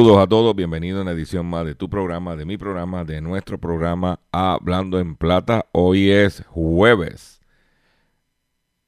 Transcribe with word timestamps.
Saludos 0.00 0.22
a 0.22 0.26
todos, 0.26 0.56
bienvenidos 0.56 1.00
a 1.00 1.02
una 1.02 1.10
edición 1.10 1.44
más 1.44 1.66
de 1.66 1.74
tu 1.74 1.90
programa, 1.90 2.34
de 2.34 2.46
mi 2.46 2.56
programa, 2.56 3.04
de 3.04 3.20
nuestro 3.20 3.58
programa 3.58 4.18
Hablando 4.32 4.98
en 4.98 5.14
Plata. 5.14 5.66
Hoy 5.72 6.10
es 6.10 6.42
jueves 6.48 7.42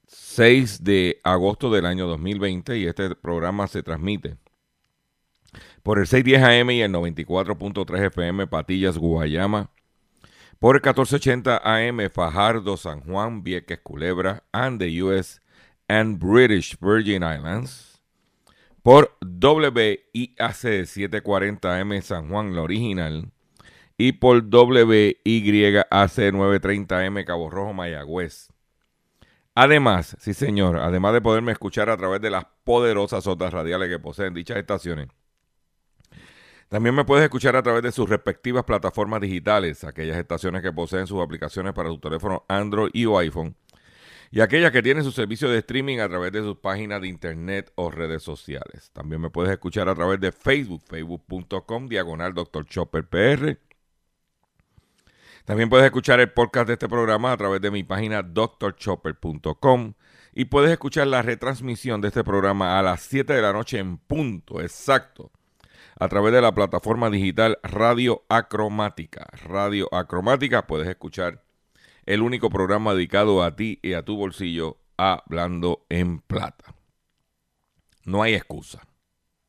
6 0.07 0.83
de 0.85 1.21
agosto 1.23 1.71
del 1.71 1.85
año 1.85 2.07
2020 2.07 2.79
y 2.79 2.87
este 2.87 3.15
programa 3.15 3.67
se 3.67 3.83
transmite 3.83 4.39
por 5.83 5.99
el 5.99 6.07
610 6.07 6.43
AM 6.43 6.71
y 6.71 6.81
el 6.81 6.91
94.3 6.91 8.07
FM 8.07 8.47
Patillas, 8.47 8.97
Guayama, 8.97 9.69
por 10.59 10.77
el 10.77 10.81
1480 10.81 11.61
AM 11.63 12.09
Fajardo, 12.09 12.79
San 12.79 13.01
Juan, 13.01 13.45
Vieques, 13.45 13.81
Culebra, 13.83 14.45
and 14.51 14.81
the 14.81 15.03
US 15.03 15.43
and 15.91 16.19
British 16.19 16.75
Virgin 16.81 17.23
Islands 17.23 17.92
por 18.83 19.17
WIAC 19.21 20.39
740M 20.39 22.01
San 22.03 22.29
Juan, 22.29 22.55
la 22.55 22.63
original, 22.63 23.33
y 23.97 24.13
por 24.13 24.39
WYAC 24.45 25.17
930M 25.91 27.25
Cabo 27.25 27.51
Rojo, 27.51 27.73
Mayagüez. 27.73 28.49
Además, 29.55 30.17
sí 30.19 30.35
señor, 30.35 30.79
además 30.79 31.13
de 31.13 31.21
poderme 31.21 31.53
escuchar 31.53 31.91
a 31.91 31.97
través 31.97 32.21
de 32.21 32.31
las 32.31 32.47
poderosas 32.65 33.27
otras 33.27 33.53
radiales 33.53 33.89
que 33.89 33.99
poseen 33.99 34.35
dichas 34.35 34.57
estaciones, 34.57 35.09
también 36.69 36.95
me 36.95 37.05
puedes 37.05 37.25
escuchar 37.25 37.55
a 37.55 37.63
través 37.63 37.83
de 37.83 37.93
sus 37.93 38.09
respectivas 38.09 38.65
plataformas 38.65 39.21
digitales, 39.21 39.85
aquellas 39.85 40.17
estaciones 40.17 40.63
que 40.63 40.73
poseen 40.73 41.07
sus 41.07 41.21
aplicaciones 41.21 41.75
para 41.75 41.91
tu 41.91 42.01
teléfono 42.01 42.47
Android 42.49 42.91
y 42.95 43.05
o 43.05 43.19
iPhone 43.19 43.55
y 44.33 44.41
aquellas 44.41 44.73
que 44.73 44.83
tienen 44.83 45.05
su 45.05 45.13
servicio 45.13 45.51
de 45.51 45.59
streaming 45.59 45.99
a 45.99 46.09
través 46.09 46.33
de 46.33 46.41
sus 46.41 46.57
páginas 46.57 47.03
de 47.03 47.09
internet 47.09 47.71
o 47.75 47.91
redes 47.91 48.23
sociales. 48.23 48.91
También 48.95 49.21
me 49.21 49.29
puedes 49.29 49.53
escuchar 49.53 49.91
a 49.91 49.95
través 49.95 50.19
de 50.21 50.33
Facebook, 50.33 50.83
facebook.com, 50.89 51.87
diagonal 51.87 52.33
Dr. 52.33 52.65
Chopper 52.65 53.07
PR. 53.07 53.59
También 55.45 55.69
puedes 55.69 55.85
escuchar 55.85 56.19
el 56.19 56.31
podcast 56.31 56.67
de 56.67 56.73
este 56.73 56.89
programa 56.89 57.31
a 57.31 57.37
través 57.37 57.61
de 57.61 57.71
mi 57.71 57.85
página 57.85 58.23
drchopper.com 58.23 59.93
y 60.33 60.47
puedes 60.47 60.71
escuchar 60.71 61.09
la 61.09 61.21
retransmisión 61.21 62.01
de 62.01 62.09
este 62.09 62.25
programa 62.25 62.79
a 62.79 62.83
las 62.83 63.03
7 63.03 63.35
de 63.35 63.43
la 63.43 63.53
noche 63.53 63.81
en 63.81 63.99
punto, 63.99 64.63
exacto, 64.63 65.31
a 66.01 66.09
través 66.09 66.33
de 66.33 66.41
la 66.41 66.55
plataforma 66.55 67.11
digital 67.11 67.59
Radio 67.63 68.25
Acromática. 68.31 69.27
Radio 69.45 69.95
Acromática 69.95 70.67
puedes 70.67 70.89
escuchar 70.89 71.43
el 72.07 72.23
único 72.23 72.51
programa 72.51 72.95
dedicado 72.95 73.43
a 73.43 73.55
ti 73.57 73.79
y 73.83 73.93
a 73.93 74.05
tu 74.05 74.17
bolsillo, 74.17 74.79
hablando 74.97 75.87
en 75.89 76.21
plata. 76.21 76.75
No 78.05 78.23
hay 78.23 78.35
excusa 78.35 78.83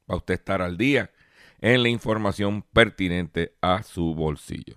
para 0.05 0.17
usted 0.17 0.35
estar 0.35 0.61
al 0.61 0.77
día 0.77 1.11
en 1.59 1.81
la 1.81 1.89
información 1.89 2.63
pertinente 2.73 3.55
a 3.61 3.83
su 3.83 4.13
bolsillo. 4.13 4.75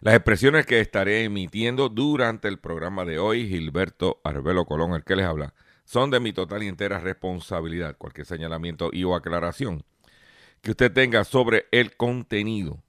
Las 0.00 0.14
expresiones 0.14 0.64
que 0.66 0.80
estaré 0.80 1.24
emitiendo 1.24 1.88
durante 1.88 2.46
el 2.46 2.58
programa 2.58 3.04
de 3.04 3.18
hoy, 3.18 3.48
Gilberto 3.48 4.20
Arbelo 4.22 4.64
Colón, 4.64 4.92
el 4.92 5.02
que 5.02 5.16
les 5.16 5.26
habla, 5.26 5.54
son 5.84 6.10
de 6.10 6.20
mi 6.20 6.32
total 6.32 6.62
y 6.62 6.68
entera 6.68 7.00
responsabilidad. 7.00 7.96
Cualquier 7.96 8.26
señalamiento 8.26 8.90
y 8.92 9.02
o 9.04 9.16
aclaración 9.16 9.84
que 10.60 10.72
usted 10.72 10.92
tenga 10.92 11.24
sobre 11.24 11.66
el 11.72 11.96
contenido 11.96 12.82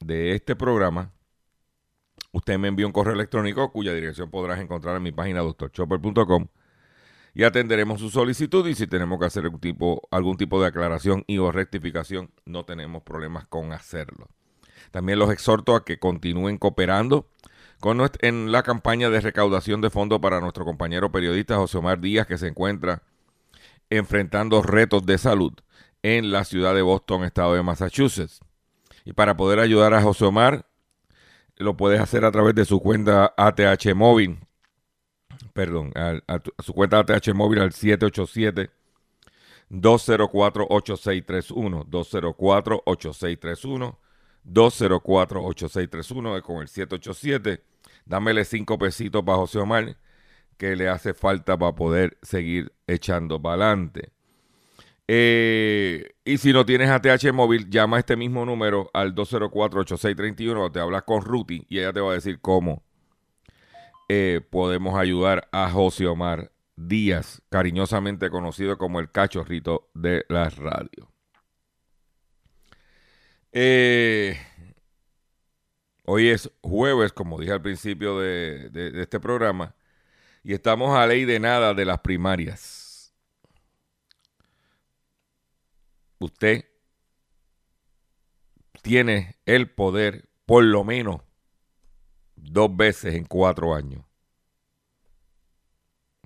de 0.00 0.34
este 0.34 0.54
programa 0.54 1.12
usted 2.32 2.58
me 2.58 2.68
envía 2.68 2.86
un 2.86 2.92
correo 2.92 3.14
electrónico 3.14 3.70
cuya 3.70 3.92
dirección 3.94 4.30
podrás 4.30 4.60
encontrar 4.60 4.96
en 4.96 5.02
mi 5.02 5.12
página 5.12 5.40
doctorchopper.com 5.40 6.48
y 7.34 7.44
atenderemos 7.44 8.00
su 8.00 8.10
solicitud 8.10 8.66
y 8.66 8.74
si 8.74 8.86
tenemos 8.86 9.18
que 9.18 9.26
hacer 9.26 9.44
algún 10.10 10.36
tipo, 10.36 10.60
de 10.60 10.66
aclaración 10.66 11.24
y 11.26 11.38
o 11.38 11.50
rectificación, 11.50 12.30
no 12.44 12.64
tenemos 12.64 13.02
problemas 13.02 13.46
con 13.46 13.72
hacerlo. 13.72 14.28
También 14.90 15.18
los 15.18 15.30
exhorto 15.30 15.74
a 15.74 15.84
que 15.84 15.98
continúen 15.98 16.58
cooperando 16.58 17.26
con 17.80 18.02
en 18.20 18.52
la 18.52 18.62
campaña 18.62 19.08
de 19.08 19.20
recaudación 19.20 19.80
de 19.80 19.90
fondos 19.90 20.20
para 20.20 20.40
nuestro 20.40 20.64
compañero 20.64 21.10
periodista 21.10 21.56
José 21.56 21.78
Omar 21.78 22.00
Díaz, 22.00 22.26
que 22.26 22.38
se 22.38 22.48
encuentra 22.48 23.02
enfrentando 23.88 24.62
retos 24.62 25.04
de 25.06 25.18
salud 25.18 25.52
en 26.02 26.32
la 26.32 26.44
ciudad 26.44 26.74
de 26.74 26.82
Boston, 26.82 27.24
estado 27.24 27.54
de 27.54 27.62
Massachusetts. 27.62 28.40
Y 29.04 29.14
para 29.14 29.36
poder 29.36 29.58
ayudar 29.58 29.94
a 29.94 30.02
José 30.02 30.26
Omar, 30.26 30.66
lo 31.56 31.76
puedes 31.76 32.00
hacer 32.00 32.24
a 32.24 32.32
través 32.32 32.54
de 32.54 32.64
su 32.64 32.80
cuenta 32.80 33.34
ATH 33.36 33.94
móvil. 33.94 34.38
Perdón, 35.52 35.92
a, 35.94 36.20
su 36.62 36.72
cuenta 36.72 36.98
ATH 37.00 37.34
móvil 37.34 37.60
al 37.60 37.72
787 37.72 38.70
204 39.68 40.66
8631 40.68 41.84
204 41.88 42.82
8631 42.84 43.98
204 44.44 45.44
8631 45.44 46.42
con 46.42 46.62
el 46.62 46.68
787 46.68 47.64
dámele 48.04 48.44
cinco 48.44 48.78
pesitos 48.78 49.22
para 49.24 49.38
José 49.38 49.58
Omar 49.60 49.96
que 50.56 50.76
le 50.76 50.88
hace 50.88 51.14
falta 51.14 51.56
para 51.58 51.74
poder 51.74 52.18
seguir 52.22 52.72
echando 52.86 53.40
para 53.40 53.64
adelante. 53.64 54.12
Eh, 55.14 56.14
y 56.24 56.38
si 56.38 56.54
no 56.54 56.64
tienes 56.64 56.88
ATH 56.88 57.34
móvil, 57.34 57.68
llama 57.68 57.98
a 57.98 58.00
este 58.00 58.16
mismo 58.16 58.46
número 58.46 58.88
al 58.94 59.14
204-8631, 59.14 60.72
te 60.72 60.80
hablas 60.80 61.02
con 61.02 61.20
Ruti 61.20 61.66
y 61.68 61.80
ella 61.80 61.92
te 61.92 62.00
va 62.00 62.12
a 62.12 62.14
decir 62.14 62.40
cómo 62.40 62.82
eh, 64.08 64.40
podemos 64.48 64.98
ayudar 64.98 65.50
a 65.52 65.68
José 65.68 66.06
Omar 66.06 66.50
Díaz, 66.76 67.42
cariñosamente 67.50 68.30
conocido 68.30 68.78
como 68.78 69.00
el 69.00 69.10
cachorrito 69.10 69.90
de 69.92 70.24
la 70.30 70.48
radio. 70.48 71.12
Eh, 73.52 74.38
hoy 76.06 76.30
es 76.30 76.50
jueves, 76.62 77.12
como 77.12 77.38
dije 77.38 77.52
al 77.52 77.60
principio 77.60 78.18
de 78.18 78.70
este 78.94 79.20
programa, 79.20 79.74
y 80.42 80.54
estamos 80.54 80.96
a 80.96 81.06
ley 81.06 81.26
de 81.26 81.38
nada 81.38 81.74
de 81.74 81.84
las 81.84 81.98
primarias. 81.98 82.81
Usted 86.24 86.64
tiene 88.82 89.36
el 89.46 89.70
poder 89.70 90.28
por 90.46 90.64
lo 90.64 90.84
menos 90.84 91.20
dos 92.36 92.74
veces 92.76 93.14
en 93.14 93.24
cuatro 93.24 93.74
años. 93.74 94.04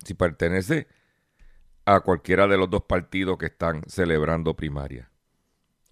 Si 0.03 0.13
pertenece 0.13 0.87
a 1.85 2.01
cualquiera 2.01 2.47
de 2.47 2.57
los 2.57 2.69
dos 2.69 2.83
partidos 2.83 3.37
que 3.37 3.45
están 3.45 3.81
celebrando 3.87 4.55
primaria. 4.55 5.09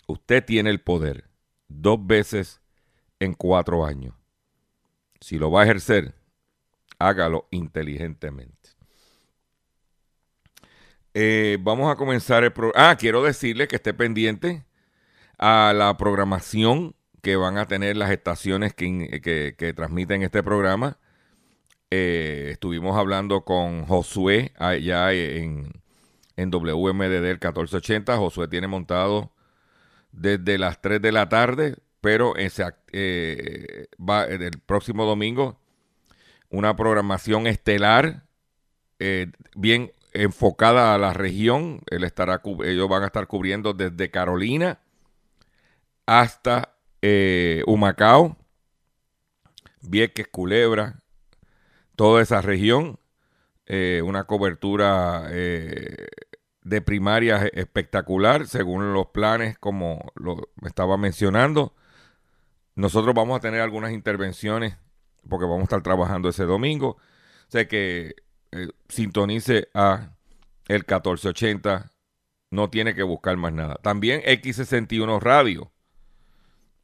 Usted 0.08 0.44
tiene 0.44 0.70
el 0.70 0.82
poder 0.82 1.30
dos 1.68 2.06
veces 2.06 2.62
en 3.20 3.34
cuatro 3.34 3.86
años. 3.86 4.14
Si 5.22 5.38
lo 5.38 5.52
va 5.52 5.62
a 5.62 5.64
ejercer, 5.64 6.16
hágalo 7.00 7.48
inteligentemente. 7.50 8.55
Eh, 11.18 11.58
vamos 11.62 11.90
a 11.90 11.96
comenzar 11.96 12.44
el 12.44 12.52
programa. 12.52 12.90
Ah, 12.90 12.98
quiero 12.98 13.24
decirle 13.24 13.70
que 13.70 13.78
esté 13.78 13.94
pendiente 13.94 14.66
a 15.38 15.72
la 15.74 15.96
programación 15.96 16.94
que 17.22 17.38
van 17.38 17.58
a 17.58 17.68
tener 17.68 17.96
las 17.96 18.12
estaciones 18.12 18.74
que, 18.74 19.74
transmiten 19.78 20.24
este 20.24 20.44
programa. 20.44 20.98
Eh, 21.90 22.50
estuvimos 22.52 22.98
hablando 22.98 23.46
con 23.46 23.86
Josué 23.86 24.52
allá 24.58 25.14
en, 25.14 25.82
en 26.36 26.52
WMDD 26.52 27.24
el 27.24 27.40
1480. 27.40 28.18
Josué 28.18 28.50
tiene 28.50 28.68
montado 28.68 29.32
desde 30.12 30.58
las 30.58 30.82
3 30.82 31.02
de 31.02 31.12
la 31.14 31.30
tarde 31.30 31.76
pero 32.02 32.34
eh, 32.38 33.88
va 33.98 34.26
el 34.26 34.60
próximo 34.66 35.06
domingo 35.06 35.60
una 36.50 36.76
programación 36.76 37.48
estelar 37.48 38.26
bien 39.56 39.92
enfocada 40.16 40.94
a 40.94 40.98
la 40.98 41.14
región. 41.14 41.82
Ellos 41.90 42.90
van 42.90 43.04
a 43.04 43.08
estar 43.08 43.28
cubriendo 43.28 43.74
desde 43.74 44.10
Carolina 44.12 44.80
hasta 46.06 46.76
eh, 47.02 47.64
Humacao, 47.68 48.38
Vieques, 49.82 50.28
Culebra, 50.28 51.02
toda 51.96 52.22
esa 52.22 52.42
región. 52.42 53.00
Eh, 53.68 54.02
una 54.06 54.26
cobertura 54.26 55.28
eh, 55.32 56.08
de 56.62 56.82
primaria 56.82 57.48
espectacular, 57.54 58.48
según 58.48 58.94
los 58.94 59.08
planes, 59.08 59.58
como 59.58 60.12
lo 60.16 60.50
estaba 60.64 60.98
mencionando. 60.98 61.74
Nosotros 62.76 63.16
vamos 63.16 63.38
a 63.38 63.40
tener 63.40 63.62
algunas 63.62 63.92
intervenciones 63.92 64.78
porque 65.30 65.46
vamos 65.46 65.62
a 65.62 65.64
estar 65.64 65.82
trabajando 65.82 66.30
ese 66.30 66.44
domingo. 66.46 66.98
sé 67.48 67.68
que 67.68 68.16
eh, 68.52 68.68
sintonice 68.90 69.70
a 69.74 70.16
el 70.68 70.80
1480. 70.80 71.92
No 72.52 72.70
tiene 72.70 72.96
que 72.96 73.04
buscar 73.04 73.38
más 73.38 73.54
nada. 73.54 73.76
También 73.76 74.22
X61 74.22 75.20
Radio. 75.22 75.72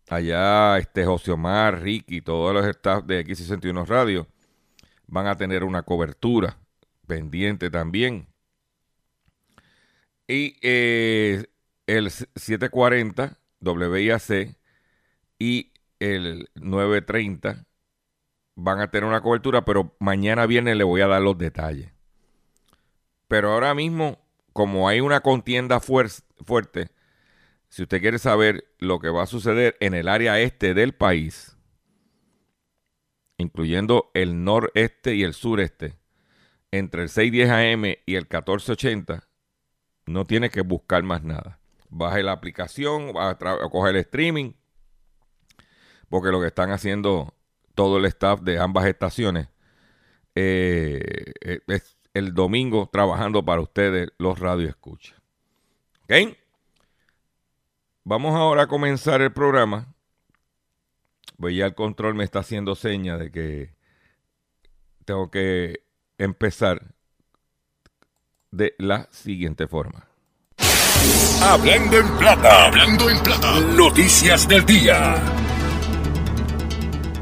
Allá 0.10 0.78
este 0.78 1.06
José 1.06 1.32
Omar, 1.32 1.82
Ricky, 1.82 2.22
todos 2.22 2.54
los 2.54 2.66
staff 2.66 3.06
de 3.06 3.26
X61 3.26 3.86
Radio 3.88 4.28
van 5.08 5.28
a 5.28 5.38
tener 5.38 5.64
una 5.64 5.84
cobertura 5.84 6.58
pendiente 7.08 7.70
también. 7.70 8.28
Y 10.28 10.58
eh, 10.62 11.46
el 11.88 12.10
740 12.10 13.38
WIAC 13.62 14.56
y 15.38 15.72
el 16.00 16.50
930 16.56 17.66
van 18.64 18.80
a 18.80 18.92
tener 18.92 19.08
una 19.08 19.22
cobertura, 19.22 19.66
pero 19.66 19.96
mañana 20.00 20.46
viene 20.46 20.76
le 20.76 20.84
voy 20.84 21.02
a 21.02 21.08
dar 21.08 21.22
los 21.22 21.38
detalles. 21.38 21.92
Pero 23.28 23.52
ahora 23.54 23.74
mismo, 23.74 24.20
como 24.54 24.88
hay 24.88 25.00
una 25.02 25.22
contienda 25.22 25.80
fuerte, 25.80 26.92
si 27.70 27.84
usted 27.84 28.02
quiere 28.02 28.20
saber 28.20 28.66
lo 28.78 29.00
que 29.00 29.10
va 29.10 29.24
a 29.24 29.28
suceder 29.28 29.78
en 29.80 29.94
el 29.94 30.08
área 30.08 30.40
este 30.40 30.74
del 30.74 30.94
país, 30.94 31.58
incluyendo 33.38 34.12
el 34.14 34.44
noreste 34.44 35.16
y 35.16 35.24
el 35.24 35.34
sureste, 35.34 35.98
entre 36.70 37.04
el 37.04 37.10
610 37.10 37.50
AM 37.50 37.86
y 38.06 38.16
el 38.16 38.24
1480, 38.24 39.28
no 40.06 40.26
tiene 40.26 40.50
que 40.50 40.62
buscar 40.62 41.02
más 41.04 41.24
nada. 41.24 41.60
Baje 41.90 42.22
la 42.22 42.34
aplicación, 42.34 43.12
coger 43.72 43.96
el 43.96 44.02
streaming, 44.02 44.54
porque 46.10 46.30
lo 46.30 46.40
que 46.40 46.48
están 46.48 46.72
haciendo 46.72 47.34
todo 47.76 47.98
el 47.98 48.06
staff 48.06 48.42
de 48.42 48.60
ambas 48.60 48.86
estaciones. 48.86 49.48
Eh, 50.36 51.34
eh, 51.42 51.60
es 51.68 51.98
el 52.14 52.34
domingo 52.34 52.90
trabajando 52.92 53.44
para 53.44 53.62
ustedes 53.62 54.10
los 54.18 54.40
radio 54.40 54.70
escucha. 54.70 55.16
¿Ok? 56.04 56.38
Vamos 58.04 58.36
ahora 58.36 58.64
a 58.64 58.68
comenzar 58.68 59.22
el 59.22 59.32
programa. 59.32 59.94
Pues 61.38 61.56
ya 61.56 61.66
el 61.66 61.76
control 61.76 62.16
me 62.16 62.24
está 62.24 62.40
haciendo 62.40 62.76
seña 62.76 63.18
de 63.18 63.32
que 63.32 63.74
tengo 65.06 65.32
que 65.32 65.84
empezar 66.18 66.94
de 68.52 68.76
la 68.78 69.08
siguiente 69.12 69.68
forma. 69.68 70.08
Hablando 71.42 71.98
en 71.98 72.18
plata, 72.18 72.66
hablando 72.68 73.10
en 73.10 73.24
plata, 73.24 73.60
noticias 73.62 74.48
del 74.48 74.66
día. 74.66 75.16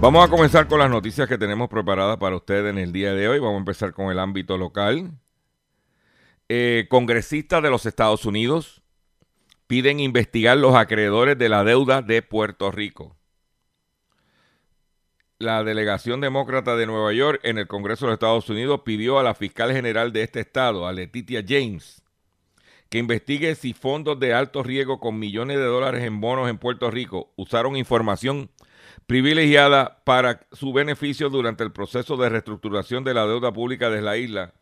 Vamos 0.02 0.26
a 0.26 0.30
comenzar 0.30 0.66
con 0.70 0.80
las 0.80 0.90
noticias 0.90 1.28
que 1.28 1.38
tenemos 1.38 1.68
preparadas 1.68 2.16
para 2.16 2.38
ustedes 2.38 2.72
en 2.72 2.78
el 2.78 2.94
día 2.94 3.14
de 3.14 3.28
hoy. 3.28 3.40
Vamos 3.40 3.56
a 3.56 3.60
empezar 3.60 3.94
con 3.94 4.10
el 4.10 4.20
ámbito 4.20 4.58
local. 4.58 5.12
Eh, 6.48 6.88
congresistas 6.90 7.62
de 7.62 7.70
los 7.70 7.86
Estados 7.86 8.24
Unidos 8.24 8.82
piden 9.68 10.00
investigar 10.00 10.58
los 10.58 10.74
acreedores 10.74 11.38
de 11.38 11.50
la 11.50 11.66
deuda 11.66 12.02
de 12.02 12.22
Puerto 12.22 12.72
Rico. 12.72 13.18
La 15.38 15.66
delegación 15.66 16.22
demócrata 16.22 16.78
de 16.78 16.86
Nueva 16.86 17.12
York 17.12 17.42
en 17.44 17.58
el 17.58 17.68
Congreso 17.68 18.06
de 18.06 18.12
los 18.12 18.16
Estados 18.16 18.50
Unidos 18.50 18.84
pidió 18.86 19.20
a 19.20 19.24
la 19.24 19.36
fiscal 19.36 19.74
general 19.74 20.14
de 20.14 20.24
este 20.24 20.40
estado, 20.40 20.88
a 20.88 20.94
Letitia 20.94 21.44
James, 21.46 22.04
que 22.88 23.00
investigue 23.00 23.54
si 23.54 23.74
fondos 23.74 24.18
de 24.18 24.34
alto 24.34 24.64
riesgo 24.64 25.02
con 25.02 25.20
millones 25.20 25.58
de 25.58 25.66
dólares 25.66 26.06
en 26.06 26.22
bonos 26.22 26.50
en 26.50 26.58
Puerto 26.58 26.90
Rico 26.90 27.34
usaron 27.36 27.76
información 27.76 28.50
privilegiada 29.08 30.04
para 30.04 30.48
su 30.52 30.74
beneficio 30.74 31.30
durante 31.30 31.64
el 31.64 31.72
proceso 31.72 32.18
de 32.18 32.30
reestructuración 32.30 33.04
de 33.04 33.14
la 33.14 33.26
deuda 33.26 33.52
pública 33.52 33.90
de 33.90 34.02
la 34.02 34.18
isla 34.18 34.54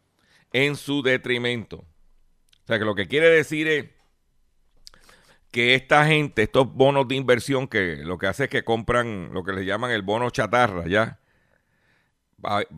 en 0.54 0.76
su 0.76 1.02
detrimento. 1.02 1.78
O 1.78 2.68
sea 2.68 2.80
que 2.80 2.86
lo 2.86 2.96
que 2.96 3.08
quiere 3.08 3.30
decir 3.30 3.68
es 3.68 3.86
que 5.52 5.76
esta 5.76 6.06
gente, 6.06 6.44
estos 6.44 6.74
bonos 6.74 7.08
de 7.08 7.16
inversión, 7.16 7.68
que 7.68 7.98
lo 8.04 8.18
que 8.18 8.28
hace 8.28 8.46
es 8.46 8.50
que 8.50 8.64
compran 8.64 9.34
lo 9.34 9.44
que 9.44 9.54
le 9.54 9.66
llaman 9.66 9.92
el 9.92 10.02
bono 10.02 10.30
chatarra, 10.30 10.88
¿ya? 10.88 11.20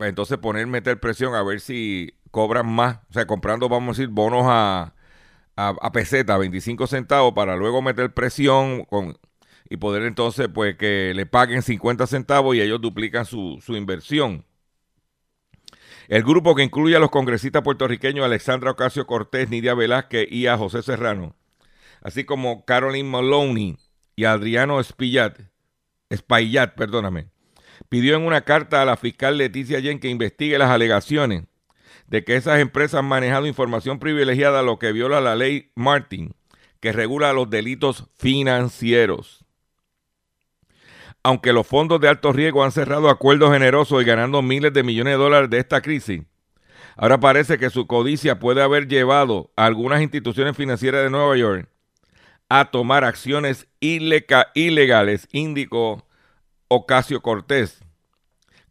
Entonces 0.00 0.38
poner, 0.38 0.66
meter 0.66 0.98
presión 1.00 1.34
a 1.34 1.42
ver 1.42 1.60
si 1.60 2.14
cobran 2.30 2.66
más. 2.66 3.00
O 3.10 3.12
sea, 3.12 3.26
comprando, 3.26 3.68
vamos 3.68 3.98
a 3.98 4.00
decir, 4.00 4.12
bonos 4.12 4.44
a, 4.46 4.94
a, 5.56 5.68
a 5.80 5.92
peseta, 5.92 6.38
25 6.38 6.86
centavos, 6.86 7.34
para 7.34 7.56
luego 7.56 7.82
meter 7.82 8.14
presión 8.14 8.84
con 8.84 9.18
y 9.70 9.76
poder 9.76 10.02
entonces 10.02 10.48
pues 10.52 10.76
que 10.76 11.12
le 11.14 11.26
paguen 11.26 11.62
50 11.62 12.06
centavos 12.08 12.56
y 12.56 12.60
ellos 12.60 12.80
duplican 12.80 13.24
su, 13.24 13.62
inversión. 13.68 14.44
El 16.08 16.24
grupo 16.24 16.56
que 16.56 16.64
incluye 16.64 16.96
a 16.96 16.98
los 16.98 17.10
congresistas 17.10 17.62
puertorriqueños 17.62 18.24
Alexandra 18.24 18.72
Ocasio 18.72 19.06
Cortés, 19.06 19.48
Nidia 19.48 19.74
Velázquez 19.74 20.26
y 20.30 20.48
a 20.48 20.58
José 20.58 20.82
Serrano, 20.82 21.36
así 22.02 22.24
como 22.24 22.64
Caroline 22.64 23.08
Maloney 23.08 23.76
y 24.16 24.24
Adriano 24.24 24.80
Espillat, 24.80 25.38
Espaillat, 26.08 26.74
perdóname, 26.74 27.28
pidió 27.88 28.16
en 28.16 28.22
una 28.22 28.40
carta 28.40 28.82
a 28.82 28.84
la 28.84 28.96
fiscal 28.96 29.38
Leticia 29.38 29.78
Yen 29.78 30.00
que 30.00 30.08
investigue 30.08 30.58
las 30.58 30.70
alegaciones 30.70 31.44
de 32.08 32.24
que 32.24 32.34
esas 32.34 32.58
empresas 32.58 32.98
han 32.98 33.04
manejado 33.04 33.46
información 33.46 34.00
privilegiada, 34.00 34.64
lo 34.64 34.80
que 34.80 34.90
viola 34.90 35.20
la 35.20 35.36
ley 35.36 35.70
Martin, 35.76 36.34
que 36.80 36.90
regula 36.90 37.32
los 37.32 37.48
delitos 37.48 38.08
financieros 38.18 39.44
aunque 41.22 41.52
los 41.52 41.66
fondos 41.66 42.00
de 42.00 42.08
alto 42.08 42.32
riesgo 42.32 42.64
han 42.64 42.72
cerrado 42.72 43.08
acuerdos 43.10 43.52
generosos 43.52 44.02
y 44.02 44.04
ganando 44.04 44.42
miles 44.42 44.72
de 44.72 44.82
millones 44.82 45.14
de 45.14 45.18
dólares 45.18 45.50
de 45.50 45.58
esta 45.58 45.80
crisis, 45.80 46.22
ahora 46.96 47.20
parece 47.20 47.58
que 47.58 47.70
su 47.70 47.86
codicia 47.86 48.38
puede 48.38 48.62
haber 48.62 48.88
llevado 48.88 49.52
a 49.56 49.66
algunas 49.66 50.00
instituciones 50.02 50.56
financieras 50.56 51.02
de 51.02 51.10
Nueva 51.10 51.36
York 51.36 51.68
a 52.48 52.70
tomar 52.70 53.04
acciones 53.04 53.68
ilegales, 53.80 55.28
indicó 55.30 56.06
Ocasio 56.68 57.22
Cortés. 57.22 57.80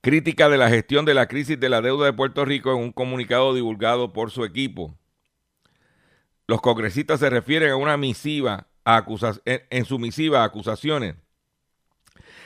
Crítica 0.02 0.48
de 0.48 0.58
la 0.58 0.70
gestión 0.70 1.06
de 1.06 1.14
la 1.14 1.28
crisis 1.28 1.60
de 1.60 1.68
la 1.68 1.82
deuda 1.82 2.06
de 2.06 2.14
Puerto 2.14 2.46
Rico 2.46 2.72
en 2.72 2.78
un 2.78 2.92
comunicado 2.94 3.54
divulgado 3.54 4.14
por 4.14 4.32
su 4.32 4.46
equipo. 4.46 4.96
Los 6.48 6.62
congresistas 6.62 7.20
se 7.20 7.30
refieren 7.30 7.72
a 7.72 7.76
una 7.76 7.98
misiva 7.98 8.68
a 8.86 9.06
en 9.46 9.86
su 9.86 10.00
misiva 10.00 10.42
a 10.42 10.46
acusaciones 10.46 11.16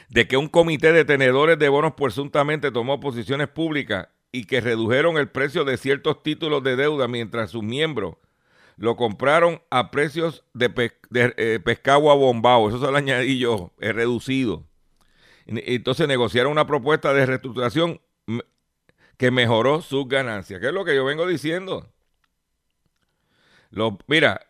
de 0.09 0.27
que 0.27 0.37
un 0.37 0.47
comité 0.47 0.91
de 0.91 1.05
tenedores 1.05 1.57
de 1.59 1.69
bonos 1.69 1.93
presuntamente 1.93 2.71
tomó 2.71 2.99
posiciones 2.99 3.47
públicas 3.47 4.09
y 4.31 4.45
que 4.45 4.61
redujeron 4.61 5.17
el 5.17 5.29
precio 5.29 5.63
de 5.63 5.77
ciertos 5.77 6.23
títulos 6.23 6.63
de 6.63 6.75
deuda 6.75 7.07
mientras 7.07 7.51
sus 7.51 7.63
miembros 7.63 8.15
lo 8.77 8.95
compraron 8.95 9.61
a 9.69 9.91
precios 9.91 10.43
de, 10.53 10.91
eh, 11.13 11.59
pescado 11.63 12.11
a 12.11 12.15
bombao. 12.15 12.69
Eso 12.69 12.83
se 12.83 12.91
lo 12.91 12.97
añadí 12.97 13.37
yo, 13.37 13.71
he 13.79 13.93
reducido. 13.93 14.63
Entonces 15.45 16.07
negociaron 16.07 16.51
una 16.51 16.65
propuesta 16.65 17.13
de 17.13 17.25
reestructuración 17.25 18.01
que 19.17 19.31
mejoró 19.31 19.81
sus 19.81 20.07
ganancias. 20.07 20.59
¿Qué 20.59 20.67
es 20.67 20.73
lo 20.73 20.85
que 20.85 20.95
yo 20.95 21.05
vengo 21.05 21.27
diciendo? 21.27 21.89
mira, 24.07 24.47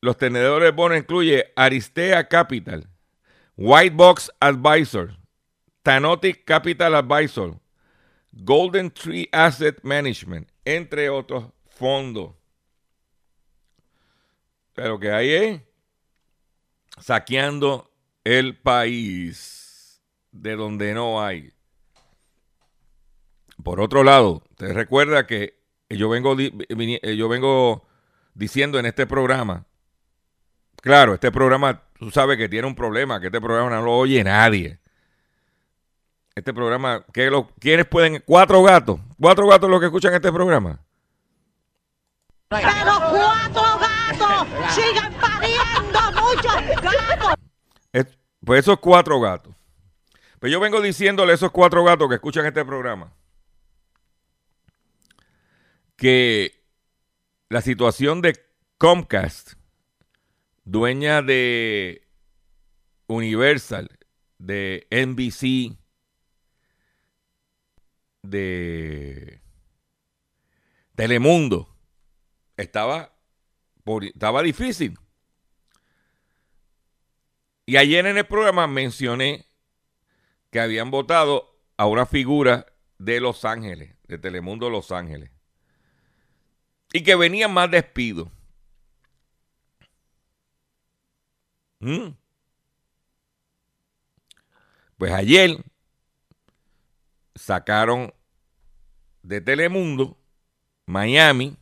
los 0.00 0.16
tenedores 0.16 0.66
de 0.66 0.72
bonos 0.72 0.98
incluye 0.98 1.52
Aristea 1.54 2.28
Capital, 2.28 2.88
White 3.56 3.94
Box 3.94 4.30
Advisor, 4.40 5.16
Tanotic 5.82 6.44
Capital 6.44 6.94
Advisor, 6.94 7.60
Golden 8.32 8.90
Tree 8.90 9.28
Asset 9.32 9.80
Management, 9.82 10.48
entre 10.64 11.10
otros 11.10 11.46
fondos. 11.68 12.34
Pero 14.74 14.98
que 14.98 15.12
hay 15.12 15.30
es 15.30 15.60
saqueando 16.98 17.90
el 18.24 18.56
país 18.56 20.02
de 20.30 20.56
donde 20.56 20.94
no 20.94 21.22
hay. 21.22 21.52
Por 23.62 23.80
otro 23.80 24.02
lado, 24.02 24.42
te 24.56 24.72
recuerda 24.72 25.26
que 25.26 25.60
yo 25.90 26.08
vengo, 26.08 26.36
yo 26.38 27.28
vengo 27.28 27.86
diciendo 28.34 28.78
en 28.78 28.86
este 28.86 29.06
programa 29.06 29.66
Claro, 30.82 31.14
este 31.14 31.30
programa, 31.32 31.80
tú 31.98 32.10
sabes 32.10 32.36
que 32.36 32.48
tiene 32.48 32.66
un 32.66 32.74
problema, 32.74 33.18
que 33.20 33.26
este 33.26 33.40
programa 33.40 33.70
no 33.70 33.82
lo 33.82 33.92
oye 33.96 34.22
nadie. 34.22 34.78
Este 36.34 36.52
programa, 36.52 37.04
¿qué 37.12 37.30
lo, 37.30 37.48
¿quiénes 37.60 37.86
pueden? 37.86 38.22
Cuatro 38.26 38.62
gatos. 38.62 38.98
Cuatro 39.20 39.46
gatos 39.46 39.70
los 39.70 39.78
que 39.80 39.86
escuchan 39.86 40.12
este 40.14 40.32
programa. 40.32 40.80
Pero 42.48 42.64
cuatro 43.10 43.78
gatos 43.78 44.74
siguen 44.74 45.12
pariendo 45.20 46.20
muchos 46.20 46.82
gatos. 46.82 47.34
Es- 47.92 48.18
pues 48.44 48.60
esos 48.60 48.78
cuatro 48.80 49.20
gatos. 49.20 49.54
Pues 50.40 50.50
yo 50.50 50.58
vengo 50.58 50.80
diciéndole 50.80 51.30
a 51.32 51.34
esos 51.36 51.52
cuatro 51.52 51.84
gatos 51.84 52.08
que 52.08 52.16
escuchan 52.16 52.44
este 52.46 52.64
programa 52.64 53.12
que 55.96 56.60
la 57.48 57.60
situación 57.60 58.20
de 58.22 58.34
Comcast, 58.78 59.52
dueña 60.64 61.22
de 61.22 62.06
Universal, 63.06 63.88
de 64.38 64.86
NBC, 64.90 65.76
de 68.22 69.40
Telemundo, 70.94 71.68
estaba, 72.56 73.14
por- 73.84 74.04
estaba 74.04 74.42
difícil. 74.42 74.98
Y 77.66 77.76
ayer 77.76 78.06
en 78.06 78.18
el 78.18 78.26
programa 78.26 78.66
mencioné 78.66 79.46
que 80.50 80.60
habían 80.60 80.90
votado 80.90 81.56
a 81.76 81.86
una 81.86 82.06
figura 82.06 82.66
de 82.98 83.20
Los 83.20 83.44
Ángeles, 83.44 83.96
de 84.06 84.18
Telemundo 84.18 84.68
Los 84.70 84.92
Ángeles. 84.92 85.30
Y 86.92 87.02
que 87.02 87.14
venían 87.16 87.52
más 87.52 87.70
despidos. 87.70 88.28
¿Mm? 91.82 92.14
Pues 94.96 95.12
ayer 95.12 95.56
sacaron 97.34 98.14
de 99.24 99.40
Telemundo, 99.40 100.16
Miami, 100.86 101.56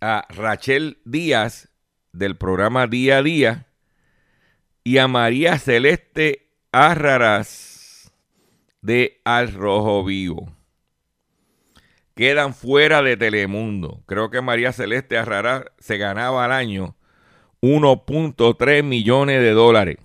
a 0.00 0.26
Rachel 0.30 0.98
Díaz 1.04 1.68
del 2.12 2.38
programa 2.38 2.86
Día 2.86 3.18
a 3.18 3.22
Día 3.22 3.66
y 4.82 4.96
a 4.96 5.08
María 5.08 5.58
Celeste 5.58 6.50
Arraraz 6.72 8.10
de 8.80 9.20
Al 9.24 9.52
Rojo 9.52 10.02
Vivo. 10.04 10.56
Quedan 12.14 12.54
fuera 12.54 13.02
de 13.02 13.18
Telemundo. 13.18 14.02
Creo 14.06 14.30
que 14.30 14.40
María 14.40 14.72
Celeste 14.72 15.18
Arraraz 15.18 15.64
se 15.78 15.98
ganaba 15.98 16.46
al 16.46 16.52
año 16.52 16.96
1.3 17.62 18.82
millones 18.84 19.40
de 19.40 19.50
dólares. 19.52 19.96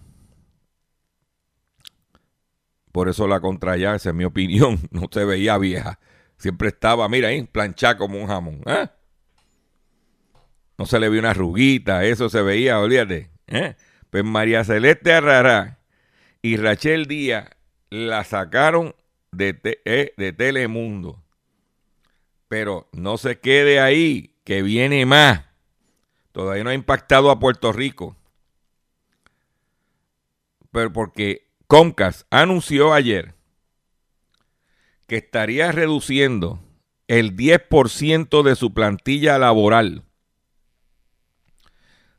Por 2.92 3.10
eso 3.10 3.28
la 3.28 3.40
contraya, 3.42 3.96
esa 3.96 4.10
es 4.10 4.16
mi 4.16 4.24
opinión, 4.24 4.80
no 4.92 5.08
se 5.12 5.26
veía 5.26 5.58
vieja. 5.58 6.00
Siempre 6.38 6.70
estaba, 6.70 7.08
mira 7.10 7.30
ahí, 7.30 7.44
planchada 7.44 7.98
como 7.98 8.20
un 8.20 8.28
jamón. 8.28 8.62
¿eh? 8.66 8.88
No 10.78 10.86
se 10.86 11.00
le 11.00 11.10
vio 11.10 11.20
una 11.20 11.32
arruguita, 11.32 12.04
eso 12.06 12.30
se 12.30 12.42
veía, 12.42 12.80
olvídate. 12.80 13.30
¿eh? 13.48 13.76
Pues 14.10 14.24
María 14.24 14.64
Celeste 14.64 15.14
Arrará 15.14 15.80
y 16.42 16.58
Rachel 16.58 17.06
Díaz 17.08 17.50
la 17.90 18.24
sacaron 18.24 18.96
de, 19.32 19.54
te- 19.54 19.82
eh, 19.86 20.14
de 20.18 20.34
Telemundo. 20.34 21.24
Pero 22.48 22.88
no 22.92 23.18
se 23.18 23.40
quede 23.40 23.80
ahí, 23.80 24.36
que 24.44 24.62
viene 24.62 25.06
más. 25.06 25.46
Todavía 26.36 26.66
no 26.66 26.70
ha 26.70 26.74
impactado 26.74 27.32
a 27.32 27.40
Puerto 27.40 27.72
Rico. 27.72 28.18
Pero 30.70 30.92
porque 30.92 31.48
Comcast 31.68 32.28
anunció 32.30 32.94
ayer 32.94 33.36
que 35.08 35.16
estaría 35.16 35.72
reduciendo 35.72 36.60
el 37.08 37.38
10% 37.38 38.44
de 38.44 38.56
su 38.58 38.74
plantilla 38.74 39.38
laboral. 39.38 40.04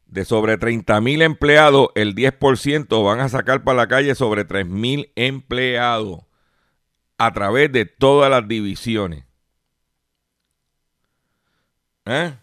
De 0.06 0.24
sobre 0.24 0.56
30 0.56 0.98
mil 1.02 1.20
empleados, 1.20 1.88
el 1.94 2.14
10% 2.14 3.04
van 3.04 3.20
a 3.20 3.28
sacar 3.28 3.64
para 3.64 3.76
la 3.76 3.86
calle 3.86 4.14
sobre 4.14 4.46
3 4.46 4.66
mil 4.66 5.12
empleados 5.14 6.20
a 7.18 7.34
través 7.34 7.70
de 7.70 7.84
todas 7.84 8.30
las 8.30 8.48
divisiones. 8.48 9.26
¿Eh? 12.06 12.34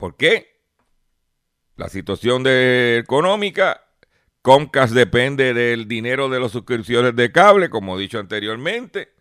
¿Por 0.00 0.16
qué? 0.16 0.58
La 1.76 1.90
situación 1.90 2.42
económica, 2.46 3.84
Comcast 4.40 4.94
depende 4.94 5.52
del 5.52 5.86
dinero 5.86 6.30
de 6.30 6.40
las 6.40 6.52
suscripciones 6.52 7.14
de 7.14 7.30
cable, 7.30 7.68
como 7.68 7.98
he 7.98 8.00
dicho 8.00 8.18
anteriormente. 8.18 9.12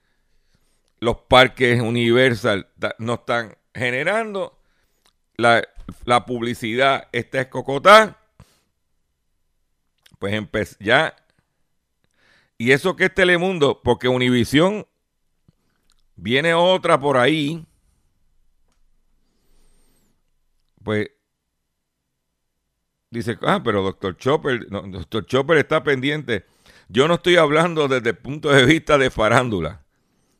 Los 1.01 1.17
parques 1.17 1.81
Universal 1.81 2.69
no 2.97 3.15
están 3.15 3.57
generando. 3.75 4.57
La, 5.35 5.67
publicidad 6.25 7.09
está 7.11 7.41
escocotá. 7.41 8.17
Pues 10.17 10.77
ya. 10.79 11.13
Y 12.57 12.71
eso 12.71 12.95
que 12.95 13.05
es 13.05 13.13
Telemundo, 13.13 13.81
porque 13.83 14.07
Univisión 14.07 14.87
viene 16.15 16.53
otra 16.53 16.97
por 17.01 17.17
ahí. 17.17 17.65
Pues 20.89 21.11
dice, 23.11 23.37
ah, 23.43 23.61
pero 23.63 23.83
doctor 23.83 24.17
Chopper, 24.17 24.67
doctor 24.69 25.23
Chopper 25.27 25.59
está 25.59 25.83
pendiente. 25.83 26.47
Yo 26.87 27.07
no 27.07 27.13
estoy 27.13 27.35
hablando 27.35 27.87
desde 27.87 28.09
el 28.09 28.17
punto 28.17 28.49
de 28.49 28.65
vista 28.65 28.97
de 28.97 29.11
farándula. 29.11 29.85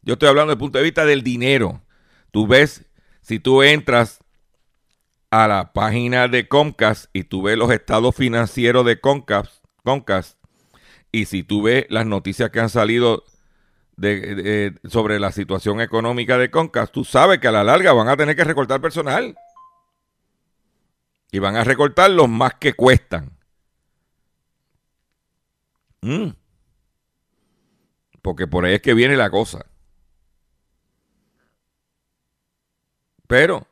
Yo 0.01 0.13
estoy 0.13 0.27
hablando 0.27 0.48
desde 0.48 0.56
el 0.56 0.60
punto 0.65 0.79
de 0.79 0.86
vista 0.86 1.06
del 1.06 1.22
dinero. 1.22 1.84
Tú 2.32 2.48
ves, 2.48 2.84
si 3.22 3.38
tú 3.38 3.62
entras 3.62 4.24
a 5.29 5.48
la 5.48 5.72
página 5.72 6.27
de 6.27 6.48
Comcast 6.48 7.12
y 7.13 7.25
tú 7.25 7.44
ves 7.44 7.56
los 7.56 7.70
estados 7.70 8.15
financieros 8.15 8.84
de 8.88 9.00
Comcast, 9.00 10.36
y 11.12 11.25
si 11.25 11.44
tú 11.44 11.62
ves 11.62 11.86
las 11.89 12.08
noticias 12.08 12.50
que 12.50 12.60
han 12.60 12.72
salido 12.72 13.24
sobre 14.86 15.20
la 15.20 15.32
situación 15.32 15.79
económica 15.79 16.39
de 16.39 16.50
Comcast, 16.50 16.91
tú 16.91 17.06
sabes 17.06 17.38
que 17.38 17.50
a 17.50 17.51
la 17.51 17.63
larga 17.63 17.94
van 17.94 18.08
a 18.08 18.18
tener 18.18 18.36
que 18.36 18.44
recortar 18.44 18.82
personal. 18.82 19.36
Y 21.31 21.39
van 21.39 21.55
a 21.55 21.63
recortar 21.63 22.09
los 22.12 22.27
más 22.27 22.55
que 22.55 22.74
cuestan. 22.74 23.31
Mm. 26.01 26.29
Porque 28.21 28.48
por 28.48 28.65
ahí 28.65 28.75
es 28.75 28.81
que 28.81 28.93
viene 28.93 29.15
la 29.15 29.29
cosa. 29.29 29.65
Pero 33.27 33.67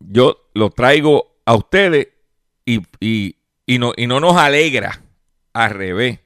yo 0.00 0.50
lo 0.54 0.70
traigo 0.70 1.40
a 1.44 1.54
ustedes 1.54 2.08
y, 2.64 2.82
y- 3.00 3.36
y 3.66 3.78
no, 3.78 3.92
y 3.96 4.06
no 4.06 4.20
nos 4.20 4.36
alegra. 4.36 5.02
Al 5.52 5.70
revés. 5.70 6.20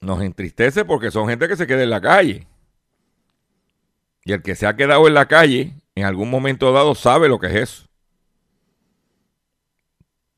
Nos 0.00 0.22
entristece 0.22 0.84
porque 0.84 1.10
son 1.10 1.28
gente 1.28 1.48
que 1.48 1.56
se 1.56 1.66
queda 1.66 1.82
en 1.82 1.90
la 1.90 2.00
calle. 2.00 2.46
Y 4.24 4.32
el 4.32 4.42
que 4.42 4.54
se 4.54 4.66
ha 4.66 4.76
quedado 4.76 5.06
en 5.08 5.14
la 5.14 5.26
calle, 5.26 5.74
en 6.00 6.06
algún 6.06 6.30
momento 6.30 6.72
dado, 6.72 6.94
sabe 6.94 7.28
lo 7.28 7.38
que 7.38 7.48
es 7.48 7.54
eso. 7.54 7.88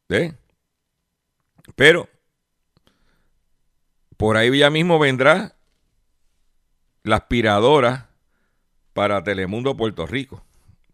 ¿Sí? 0.08 0.32
Pero, 1.76 2.08
por 4.16 4.36
ahí 4.36 4.58
ya 4.58 4.70
mismo 4.70 4.98
vendrá 4.98 5.54
la 7.02 7.16
aspiradora 7.16 8.10
para 8.92 9.22
Telemundo 9.22 9.76
Puerto 9.76 10.06
Rico. 10.06 10.42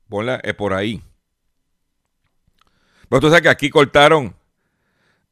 Ponla 0.08 0.40
es 0.44 0.54
por 0.54 0.75
ahí. 0.75 1.02
Pero 3.08 3.20
tú 3.20 3.28
sabes 3.28 3.42
que 3.42 3.49
aquí 3.49 3.70
cortaron 3.70 4.35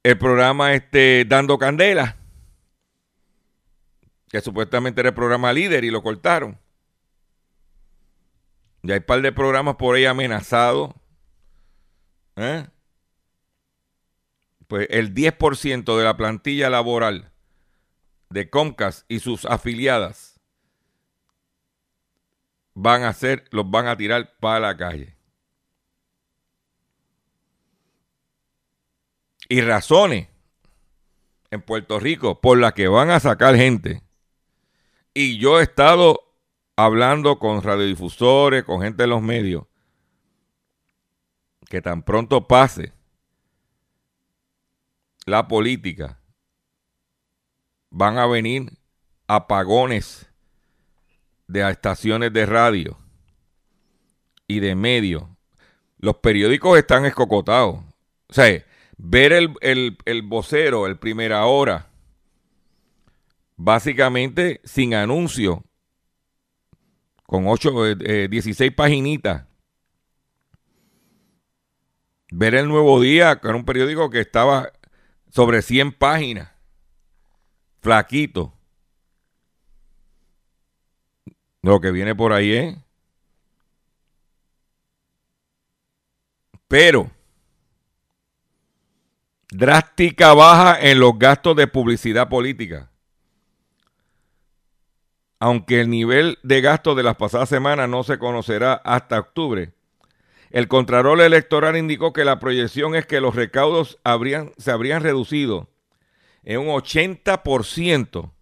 el 0.03 0.19
programa 0.19 0.75
este 0.75 1.25
Dando 1.25 1.59
Candela, 1.59 2.17
que 4.29 4.41
supuestamente 4.41 5.01
era 5.01 5.11
el 5.11 5.15
programa 5.15 5.53
líder 5.53 5.85
y 5.85 5.91
lo 5.91 6.03
cortaron. 6.03 6.59
Y 8.85 8.93
hay 8.93 8.99
un 8.99 9.05
par 9.05 9.23
de 9.23 9.33
programas 9.33 9.77
por 9.77 9.97
ahí 9.97 10.05
amenazados. 10.05 10.93
¿eh? 12.37 12.67
Pues 14.69 14.87
el 14.91 15.15
10% 15.15 15.97
de 15.97 16.05
la 16.05 16.19
plantilla 16.19 16.69
laboral 16.69 17.33
de 18.29 18.51
Comcast 18.51 19.11
y 19.11 19.21
sus 19.21 19.47
afiliadas 19.47 20.39
van 22.75 23.05
a 23.05 23.15
ser, 23.15 23.45
los 23.53 23.71
van 23.71 23.87
a 23.87 23.97
tirar 23.97 24.37
para 24.39 24.61
la 24.61 24.77
calle. 24.77 25.17
Y 29.49 29.63
razones 29.63 30.29
en 31.51 31.63
Puerto 31.63 31.99
Rico 31.99 32.39
por 32.39 32.59
las 32.59 32.75
que 32.75 32.89
van 32.89 33.11
a 33.11 33.19
sacar 33.19 33.57
gente. 33.57 34.03
Y 35.15 35.39
yo 35.39 35.59
he 35.59 35.63
estado 35.63 36.24
hablando 36.77 37.39
con 37.39 37.63
radiodifusores, 37.63 38.65
con 38.65 38.83
gente 38.83 39.05
de 39.05 39.07
los 39.09 39.23
medios, 39.23 39.65
que 41.69 41.81
tan 41.81 42.03
pronto 42.03 42.47
pase 42.47 42.93
la 45.27 45.49
política, 45.49 46.21
van 47.91 48.19
a 48.19 48.27
venir 48.27 48.79
apagones 49.27 50.31
de 51.47 51.69
estaciones 51.71 52.33
de 52.33 52.47
radio 52.47 52.99
y 54.47 54.61
de 54.61 54.75
medios. 54.75 55.25
Los 55.99 56.17
periódicos 56.17 56.77
están 56.77 57.07
escocotados. 57.07 57.77
O 58.29 58.33
sea, 58.33 58.65
ver 58.99 59.33
el, 59.33 59.57
el 59.61 60.23
vocero, 60.23 60.87
el 60.87 60.99
primera 60.99 61.47
hora, 61.47 61.89
básicamente 63.57 64.61
sin 64.65 64.95
anuncio, 64.95 65.65
con 67.35 67.49
8, 67.49 67.97
16 68.29 68.61
eh, 68.61 68.71
paginitas. 68.71 69.45
Ver 72.31 72.55
el 72.55 72.69
Nuevo 72.69 73.01
Día, 73.01 73.41
que 73.41 73.49
era 73.49 73.57
un 73.57 73.65
periódico 73.65 74.09
que 74.09 74.21
estaba 74.21 74.71
sobre 75.31 75.61
100 75.61 75.95
páginas, 75.95 76.53
flaquito. 77.81 78.55
Lo 81.63 81.81
que 81.81 81.91
viene 81.91 82.15
por 82.15 82.33
ahí 82.33 82.53
es. 82.53 82.77
Pero, 86.69 87.11
drástica 89.51 90.35
baja 90.35 90.81
en 90.81 91.01
los 91.01 91.19
gastos 91.19 91.57
de 91.57 91.67
publicidad 91.67 92.29
política 92.29 92.93
aunque 95.45 95.83
el 95.83 95.91
nivel 95.91 96.39
de 96.43 96.63
gasto 96.63 96.95
de 96.95 97.03
las 97.03 97.17
pasadas 97.17 97.51
semanas 97.51 97.87
no 97.87 98.03
se 98.03 98.19
conocerá 98.19 98.73
hasta 98.73 99.19
octubre. 99.19 99.75
El 100.49 100.69
Contralor 100.69 101.21
Electoral 101.21 101.77
indicó 101.77 102.15
que 102.15 102.25
la 102.25 102.41
proyección 102.41 102.95
es 102.95 103.05
que 103.05 103.21
los 103.21 103.35
recaudos 103.35 103.99
se 104.57 104.71
habrían 104.71 105.03
reducido 105.03 105.69
en 106.45 106.61
un 106.61 106.69
80% 106.69 108.33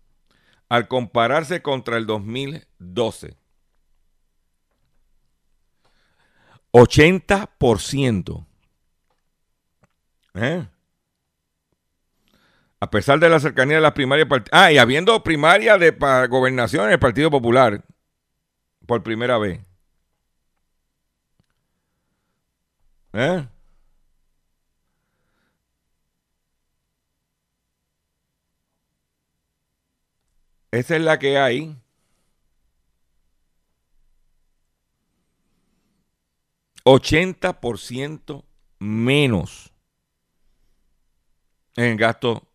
al 0.69 0.87
compararse 0.87 1.61
contra 1.61 1.97
el 1.97 2.07
2012. 2.07 3.37
80%. 6.71 8.47
¿Eh? 10.35 10.69
A 12.83 12.91
pesar 12.91 13.21
de 13.21 13.29
la 13.29 13.39
cercanía 13.39 13.77
de 13.77 13.81
las 13.81 13.93
primarias. 13.93 14.27
Ah, 14.51 14.73
y 14.73 14.79
habiendo 14.79 15.23
primaria 15.23 15.79
de 15.79 15.93
para 15.93 16.27
gobernación 16.27 16.87
en 16.87 16.91
el 16.91 16.99
Partido 16.99 17.31
Popular 17.31 17.85
por 18.87 19.05
primera 19.05 19.39
vez. 19.39 19.61
¿Eh? 23.13 23.47
Esa 30.73 30.97
es 30.97 31.03
la 31.03 31.21
que 31.21 31.39
hay. 31.39 31.77
Ochenta 36.83 37.61
por 37.61 37.79
ciento 37.79 38.45
menos 38.81 39.73
en 41.77 41.97
gasto 41.97 42.52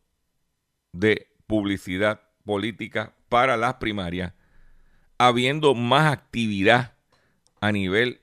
de 0.99 1.29
publicidad 1.45 2.21
política 2.45 3.13
para 3.29 3.57
las 3.57 3.75
primarias, 3.75 4.33
habiendo 5.17 5.75
más 5.75 6.11
actividad 6.11 6.93
a 7.61 7.71
nivel 7.71 8.21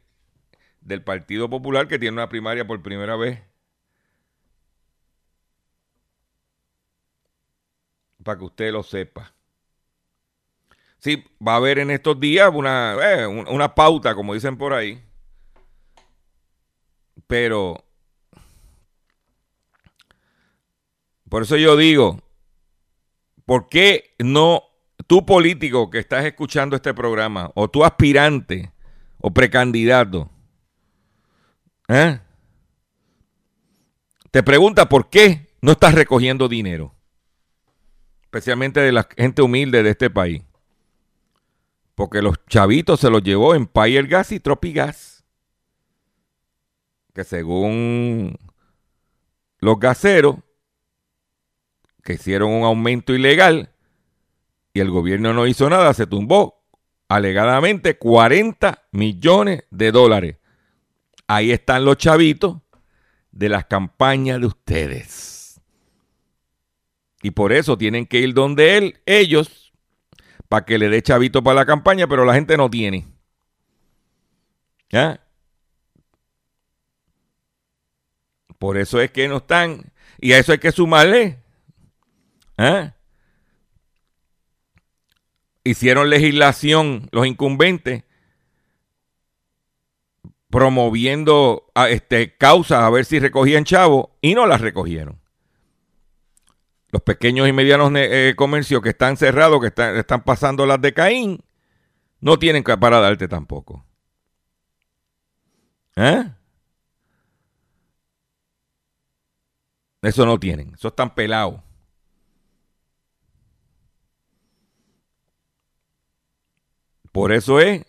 del 0.80 1.02
Partido 1.02 1.48
Popular 1.48 1.88
que 1.88 1.98
tiene 1.98 2.14
una 2.14 2.28
primaria 2.28 2.66
por 2.66 2.82
primera 2.82 3.16
vez. 3.16 3.40
Para 8.22 8.38
que 8.38 8.44
usted 8.44 8.72
lo 8.72 8.82
sepa. 8.82 9.34
Sí, 10.98 11.22
va 11.46 11.52
a 11.52 11.56
haber 11.56 11.78
en 11.78 11.90
estos 11.90 12.18
días 12.18 12.50
una, 12.54 12.96
eh, 13.02 13.26
una 13.26 13.74
pauta, 13.74 14.14
como 14.14 14.32
dicen 14.32 14.56
por 14.56 14.72
ahí. 14.72 15.04
Pero, 17.26 17.84
por 21.28 21.42
eso 21.42 21.56
yo 21.56 21.76
digo, 21.76 22.23
¿Por 23.44 23.68
qué 23.68 24.14
no 24.18 24.62
tú 25.06 25.26
político 25.26 25.90
que 25.90 25.98
estás 25.98 26.24
escuchando 26.24 26.76
este 26.76 26.94
programa, 26.94 27.50
o 27.54 27.68
tú 27.68 27.84
aspirante 27.84 28.72
o 29.18 29.32
precandidato, 29.32 30.30
¿eh? 31.88 32.20
te 34.30 34.42
pregunta 34.42 34.88
por 34.88 35.10
qué 35.10 35.48
no 35.60 35.72
estás 35.72 35.94
recogiendo 35.94 36.48
dinero? 36.48 36.94
Especialmente 38.22 38.80
de 38.80 38.92
la 38.92 39.06
gente 39.16 39.42
humilde 39.42 39.82
de 39.82 39.90
este 39.90 40.10
país. 40.10 40.42
Porque 41.94 42.20
los 42.20 42.44
chavitos 42.46 42.98
se 42.98 43.10
los 43.10 43.22
llevó 43.22 43.54
en 43.54 43.66
Payer 43.66 44.08
Gas 44.08 44.32
y 44.32 44.40
Tropigas. 44.40 45.24
Que 47.12 47.22
según 47.22 48.36
los 49.60 49.78
gaseros, 49.78 50.36
que 52.04 52.14
hicieron 52.14 52.52
un 52.52 52.64
aumento 52.64 53.14
ilegal 53.14 53.70
y 54.72 54.80
el 54.80 54.90
gobierno 54.90 55.32
no 55.32 55.46
hizo 55.46 55.68
nada, 55.70 55.94
se 55.94 56.06
tumbó 56.06 56.62
alegadamente 57.08 57.96
40 57.96 58.86
millones 58.92 59.64
de 59.70 59.90
dólares. 59.90 60.36
Ahí 61.26 61.50
están 61.50 61.84
los 61.84 61.96
chavitos 61.96 62.58
de 63.32 63.48
las 63.48 63.64
campañas 63.64 64.40
de 64.40 64.46
ustedes. 64.46 65.60
Y 67.22 67.30
por 67.30 67.52
eso 67.52 67.78
tienen 67.78 68.04
que 68.06 68.18
ir 68.18 68.34
donde 68.34 68.76
él, 68.76 69.00
ellos, 69.06 69.72
para 70.48 70.66
que 70.66 70.78
le 70.78 70.90
dé 70.90 71.02
chavito 71.02 71.42
para 71.42 71.60
la 71.60 71.66
campaña, 71.66 72.06
pero 72.06 72.24
la 72.24 72.34
gente 72.34 72.56
no 72.56 72.68
tiene. 72.68 73.06
¿Ya? 74.90 75.20
Por 78.58 78.76
eso 78.76 79.00
es 79.00 79.10
que 79.10 79.26
no 79.26 79.38
están. 79.38 79.92
Y 80.18 80.32
a 80.32 80.38
eso 80.38 80.52
hay 80.52 80.58
que 80.58 80.72
sumarle 80.72 81.43
¿Eh? 82.58 82.92
Hicieron 85.64 86.10
legislación 86.10 87.08
los 87.10 87.26
incumbentes 87.26 88.04
promoviendo 90.54 91.66
a, 91.74 91.88
este, 91.88 92.36
causas 92.36 92.84
a 92.84 92.90
ver 92.90 93.04
si 93.04 93.18
recogían 93.18 93.64
chavos 93.64 94.10
y 94.20 94.36
no 94.36 94.46
las 94.46 94.60
recogieron. 94.60 95.18
Los 96.92 97.02
pequeños 97.02 97.48
y 97.48 97.52
medianos 97.52 97.90
eh, 97.96 98.34
comercios 98.36 98.80
que 98.80 98.90
están 98.90 99.16
cerrados, 99.16 99.60
que 99.60 99.66
están, 99.66 99.96
están 99.96 100.22
pasando 100.22 100.64
las 100.64 100.80
de 100.80 100.94
Caín, 100.94 101.42
no 102.20 102.38
tienen 102.38 102.62
para 102.62 103.00
darte 103.00 103.26
tampoco. 103.26 103.84
¿Eh? 105.96 106.24
Eso 110.02 110.24
no 110.24 110.38
tienen, 110.38 110.74
eso 110.74 110.86
están 110.86 111.16
pelados. 111.16 111.63
Por 117.14 117.30
eso 117.30 117.60
es 117.60 117.86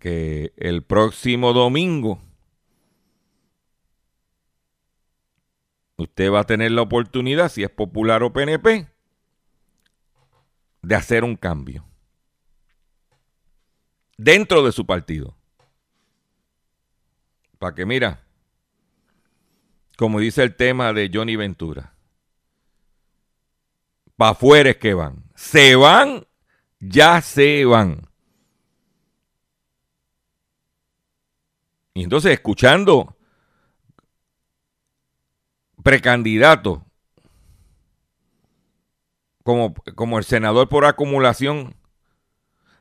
que 0.00 0.52
el 0.56 0.82
próximo 0.82 1.52
domingo 1.52 2.20
usted 5.96 6.32
va 6.32 6.40
a 6.40 6.44
tener 6.44 6.72
la 6.72 6.82
oportunidad, 6.82 7.48
si 7.48 7.62
es 7.62 7.70
popular 7.70 8.24
o 8.24 8.32
PNP, 8.32 8.88
de 10.82 10.94
hacer 10.96 11.22
un 11.22 11.36
cambio 11.36 11.86
dentro 14.18 14.64
de 14.64 14.72
su 14.72 14.84
partido. 14.84 15.36
Para 17.60 17.76
que 17.76 17.86
mira, 17.86 18.26
como 19.96 20.18
dice 20.18 20.42
el 20.42 20.56
tema 20.56 20.92
de 20.92 21.08
Johnny 21.14 21.36
Ventura, 21.36 21.95
para 24.16 24.32
afuera 24.32 24.70
es 24.70 24.76
que 24.76 24.94
van. 24.94 25.24
Se 25.34 25.76
van, 25.76 26.26
ya 26.80 27.20
se 27.20 27.64
van. 27.64 28.08
Y 31.94 32.02
entonces 32.04 32.32
escuchando 32.32 33.16
precandidato 35.82 36.84
como, 39.42 39.72
como 39.94 40.18
el 40.18 40.24
senador 40.24 40.68
por 40.68 40.84
acumulación 40.84 41.76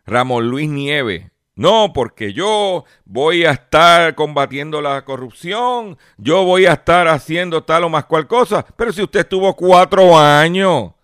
Ramón 0.06 0.50
Luis 0.50 0.70
Nieves. 0.70 1.32
No, 1.56 1.94
porque 1.94 2.34
yo 2.34 2.84
voy 3.06 3.46
a 3.46 3.52
estar 3.52 4.16
combatiendo 4.16 4.82
la 4.82 5.06
corrupción, 5.06 5.98
yo 6.18 6.44
voy 6.44 6.66
a 6.66 6.74
estar 6.74 7.08
haciendo 7.08 7.64
tal 7.64 7.86
o 7.86 7.90
más 7.90 8.06
cual 8.06 8.28
cosa, 8.28 8.66
pero 8.76 8.92
si 8.92 9.02
usted 9.02 9.22
estuvo 9.22 9.56
cuatro 9.56 10.20
años 10.20 10.95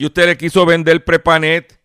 Y 0.00 0.06
usted 0.06 0.24
le 0.24 0.38
quiso 0.38 0.64
vender 0.64 1.04
Prepanet 1.04 1.78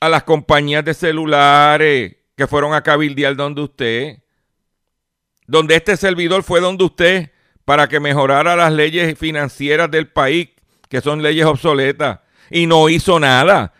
a 0.00 0.08
las 0.08 0.24
compañías 0.24 0.84
de 0.84 0.92
celulares 0.92 2.16
que 2.36 2.48
fueron 2.48 2.74
a 2.74 2.82
cabildear 2.82 3.36
donde 3.36 3.62
usted. 3.62 4.22
Donde 5.46 5.76
este 5.76 5.96
servidor 5.96 6.42
fue 6.42 6.60
donde 6.60 6.82
usted 6.82 7.30
para 7.64 7.86
que 7.86 8.00
mejorara 8.00 8.56
las 8.56 8.72
leyes 8.72 9.16
financieras 9.16 9.88
del 9.88 10.08
país, 10.08 10.48
que 10.88 11.00
son 11.00 11.22
leyes 11.22 11.46
obsoletas. 11.46 12.18
Y 12.50 12.66
no 12.66 12.88
hizo 12.88 13.20
nada. 13.20 13.72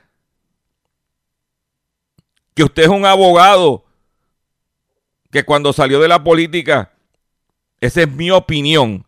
Que 2.55 2.63
usted 2.63 2.85
es 2.85 2.91
un 2.91 3.07
abogado 3.07 3.87
que 5.33 5.45
cuando 5.45 5.73
salió 5.73 5.99
de 5.99 6.07
la 6.07 6.23
política, 6.23 6.93
esa 7.81 8.03
es 8.03 8.09
mi 8.09 8.31
opinión, 8.31 9.05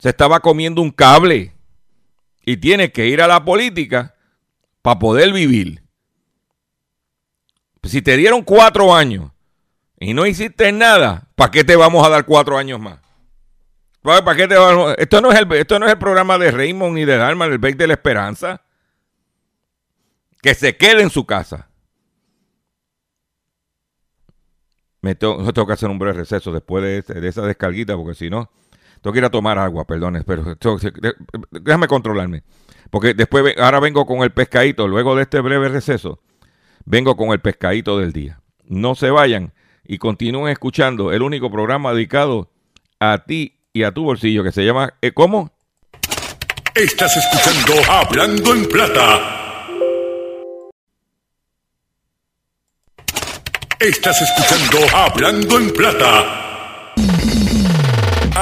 se 0.00 0.08
estaba 0.08 0.40
comiendo 0.40 0.82
un 0.82 0.90
cable 0.90 1.54
y 2.44 2.56
tiene 2.56 2.92
que 2.92 3.06
ir 3.06 3.22
a 3.22 3.28
la 3.28 3.44
política 3.44 4.14
para 4.82 4.98
poder 4.98 5.32
vivir. 5.32 5.82
Si 7.82 8.02
te 8.02 8.16
dieron 8.16 8.42
cuatro 8.42 8.94
años 8.94 9.30
y 9.98 10.14
no 10.14 10.26
hiciste 10.26 10.72
nada, 10.72 11.28
¿para 11.34 11.50
qué 11.50 11.64
te 11.64 11.76
vamos 11.76 12.06
a 12.06 12.10
dar 12.10 12.24
cuatro 12.24 12.58
años 12.58 12.80
más? 12.80 12.98
¿Para 14.02 14.34
qué 14.34 14.48
te 14.48 14.54
esto, 14.98 15.20
no 15.20 15.30
es 15.30 15.38
el, 15.38 15.52
esto 15.52 15.78
no 15.78 15.86
es 15.86 15.92
el 15.92 15.98
programa 15.98 16.38
de 16.38 16.50
Raymond 16.50 16.94
ni 16.94 17.04
de 17.04 17.18
Dalma, 17.18 17.44
el 17.44 17.58
Bake 17.58 17.76
de 17.76 17.86
la 17.86 17.94
Esperanza. 17.94 18.62
Que 20.40 20.54
se 20.54 20.76
quede 20.76 21.02
en 21.02 21.10
su 21.10 21.26
casa. 21.26 21.68
Me 25.02 25.14
tengo, 25.14 25.66
que 25.66 25.72
hacer 25.72 25.90
un 25.90 25.98
breve 25.98 26.18
receso 26.18 26.50
después 26.50 26.82
de, 26.82 27.20
de 27.20 27.28
esa 27.28 27.42
descarguita, 27.42 27.94
porque 27.94 28.14
si 28.14 28.30
no, 28.30 28.50
tengo 29.00 29.12
que 29.12 29.18
ir 29.18 29.24
a 29.24 29.30
tomar 29.30 29.58
agua, 29.58 29.86
perdón, 29.86 30.22
pero 30.26 30.56
déjame 31.50 31.86
controlarme. 31.88 32.42
Porque 32.90 33.14
después, 33.14 33.56
ahora 33.58 33.80
vengo 33.80 34.04
con 34.04 34.22
el 34.22 34.30
pescadito, 34.30 34.88
luego 34.88 35.14
de 35.16 35.22
este 35.22 35.40
breve 35.40 35.68
receso, 35.68 36.20
vengo 36.84 37.16
con 37.16 37.30
el 37.30 37.40
pescadito 37.40 37.98
del 37.98 38.12
día. 38.12 38.40
No 38.64 38.94
se 38.94 39.10
vayan 39.10 39.52
y 39.84 39.98
continúen 39.98 40.52
escuchando 40.52 41.12
el 41.12 41.22
único 41.22 41.50
programa 41.50 41.92
dedicado 41.92 42.50
a 42.98 43.24
ti 43.26 43.60
y 43.72 43.84
a 43.84 43.92
tu 43.92 44.04
bolsillo 44.04 44.42
que 44.42 44.52
se 44.52 44.64
llama 44.64 44.94
eh, 45.00 45.12
¿Cómo? 45.12 45.52
Estás 46.74 47.16
escuchando 47.16 47.90
Hablando 47.90 48.54
en 48.54 48.68
Plata. 48.68 49.36
Estás 53.80 54.20
escuchando 54.20 54.96
Hablando 54.96 55.58
en 55.58 55.72
Plata. 55.72 56.49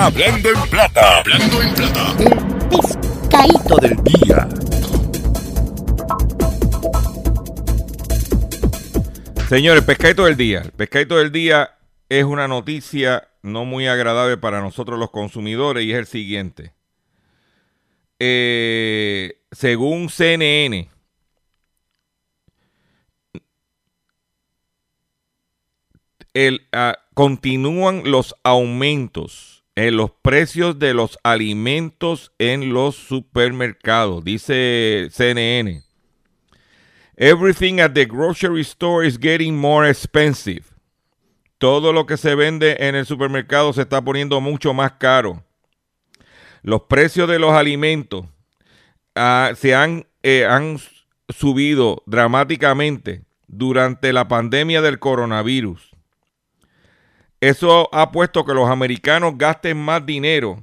Hablando 0.01 0.51
en 0.51 0.71
plata. 0.71 1.19
Hablando 1.19 1.61
en 1.61 1.75
plata. 1.75 2.15
El 2.21 3.81
del 3.81 3.97
día. 4.05 4.49
Señores, 9.49 9.83
pescadito 9.83 10.27
del 10.27 10.37
día. 10.37 10.63
El 10.63 11.09
del 11.09 11.33
día 11.33 11.71
es 12.09 12.23
una 12.23 12.47
noticia 12.47 13.27
no 13.43 13.65
muy 13.65 13.89
agradable 13.89 14.37
para 14.37 14.61
nosotros 14.61 15.01
los 15.01 15.11
consumidores 15.11 15.85
y 15.85 15.91
es 15.91 15.99
el 15.99 16.07
siguiente. 16.07 16.73
Eh, 18.21 19.41
según 19.51 20.11
CNN, 20.11 20.89
el, 26.35 26.69
uh, 26.73 26.93
continúan 27.15 28.09
los 28.09 28.37
aumentos 28.45 29.58
los 29.93 30.11
precios 30.11 30.79
de 30.79 30.93
los 30.93 31.19
alimentos 31.23 32.33
en 32.39 32.73
los 32.73 32.97
supermercados, 32.97 34.25
dice 34.25 35.09
CNN. 35.13 35.83
Everything 37.17 37.81
at 37.81 37.93
the 37.93 38.05
grocery 38.05 38.63
store 38.63 39.07
is 39.07 39.19
getting 39.19 39.57
more 39.57 39.89
expensive. 39.89 40.65
Todo 41.59 41.93
lo 41.93 42.07
que 42.07 42.17
se 42.17 42.35
vende 42.35 42.77
en 42.79 42.95
el 42.95 43.07
supermercado 43.07 43.73
se 43.73 43.83
está 43.83 44.03
poniendo 44.03 44.41
mucho 44.41 44.73
más 44.73 44.93
caro. 44.93 45.45
Los 46.63 46.83
precios 46.83 47.29
de 47.29 47.39
los 47.39 47.53
alimentos 47.53 48.27
uh, 49.17 49.55
se 49.57 49.75
han, 49.75 50.07
eh, 50.23 50.45
han 50.45 50.79
subido 51.29 52.03
dramáticamente 52.07 53.25
durante 53.49 54.13
la 54.13 54.29
pandemia 54.29 54.83
del 54.83 54.99
coronavirus. 54.99 55.91
Eso 57.41 57.89
ha 57.95 58.11
puesto 58.11 58.45
que 58.45 58.55
los 58.55 58.69
americanos 58.69 59.35
gasten 59.37 59.77
más 59.77 60.05
dinero 60.05 60.63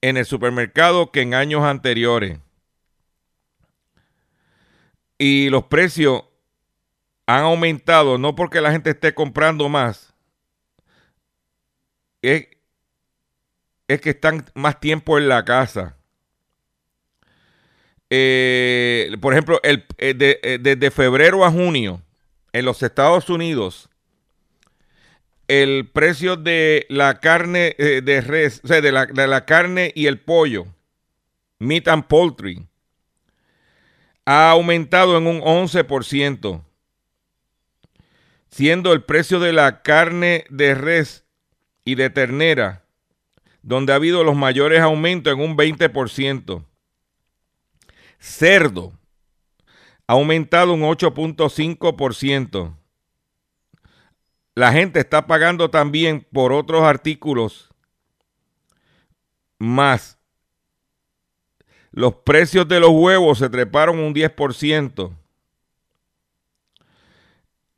en 0.00 0.16
el 0.16 0.24
supermercado 0.24 1.12
que 1.12 1.22
en 1.22 1.34
años 1.34 1.62
anteriores. 1.62 2.38
Y 5.18 5.50
los 5.50 5.64
precios 5.64 6.24
han 7.26 7.44
aumentado 7.44 8.18
no 8.18 8.34
porque 8.34 8.60
la 8.60 8.72
gente 8.72 8.90
esté 8.90 9.14
comprando 9.14 9.68
más, 9.68 10.14
es, 12.22 12.48
que 13.86 14.10
están 14.10 14.46
más 14.54 14.80
tiempo 14.80 15.18
en 15.18 15.28
la 15.28 15.44
casa. 15.44 15.96
Eh, 18.08 19.16
por 19.20 19.34
ejemplo, 19.34 19.60
el, 19.62 19.84
eh, 19.98 20.40
eh, 20.42 20.58
desde 20.60 20.90
febrero 20.90 21.44
a 21.44 21.50
junio 21.50 22.02
en 22.52 22.64
los 22.64 22.82
Estados 22.82 23.28
Unidos, 23.28 23.89
el 25.50 25.88
precio 25.88 26.36
de 26.36 26.86
la 26.88 27.18
carne 27.18 27.74
eh, 27.76 28.02
de 28.04 28.20
res, 28.20 28.60
la, 28.62 29.06
de 29.06 29.26
la, 29.26 29.44
carne 29.46 29.90
y 29.96 30.06
el 30.06 30.20
pollo, 30.20 30.66
meat 31.58 31.88
and 31.88 32.04
poultry, 32.06 32.68
ha 34.24 34.52
aumentado 34.52 35.18
en 35.18 35.26
un 35.26 35.40
11%, 35.40 36.62
siendo 38.48 38.92
el 38.92 39.02
precio 39.02 39.40
de 39.40 39.52
la 39.52 39.82
carne 39.82 40.44
de 40.50 40.76
res 40.76 41.24
y 41.84 41.96
de 41.96 42.10
ternera, 42.10 42.84
donde 43.62 43.92
ha 43.92 43.96
habido 43.96 44.22
los 44.22 44.36
mayores 44.36 44.78
aumentos 44.78 45.32
en 45.32 45.40
un 45.40 45.56
20%. 45.56 46.64
Cerdo 48.20 48.92
ha 50.06 50.12
aumentado 50.12 50.74
un 50.74 50.82
8.5% 50.82 52.79
la 54.54 54.72
gente 54.72 55.00
está 55.00 55.26
pagando 55.26 55.70
también 55.70 56.26
por 56.32 56.52
otros 56.52 56.82
artículos 56.82 57.70
más. 59.58 60.18
Los 61.92 62.14
precios 62.16 62.66
de 62.68 62.80
los 62.80 62.90
huevos 62.90 63.38
se 63.38 63.48
treparon 63.48 63.98
un 63.98 64.14
10%. 64.14 65.16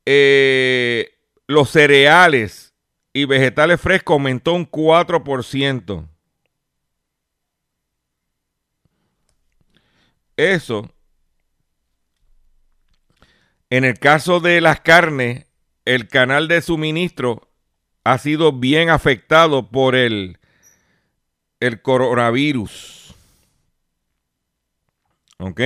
Eh, 0.05 1.19
los 1.47 1.71
cereales 1.71 2.75
y 3.13 3.25
vegetales 3.25 3.81
frescos 3.81 4.15
aumentó 4.15 4.55
un 4.55 4.69
4%. 4.69 6.09
Eso, 10.37 10.91
en 13.71 13.85
el 13.85 13.99
caso 13.99 14.41
de 14.41 14.61
las 14.61 14.81
carnes, 14.81 15.47
el 15.85 16.09
canal 16.09 16.49
de 16.49 16.63
suministro 16.63 17.49
ha 18.05 18.19
sido 18.19 18.53
bien 18.53 18.91
afectado 18.91 19.71
por 19.71 19.95
el, 19.95 20.39
el 21.61 21.83
coronavirus. 21.83 23.15
¿Ok? 25.39 25.61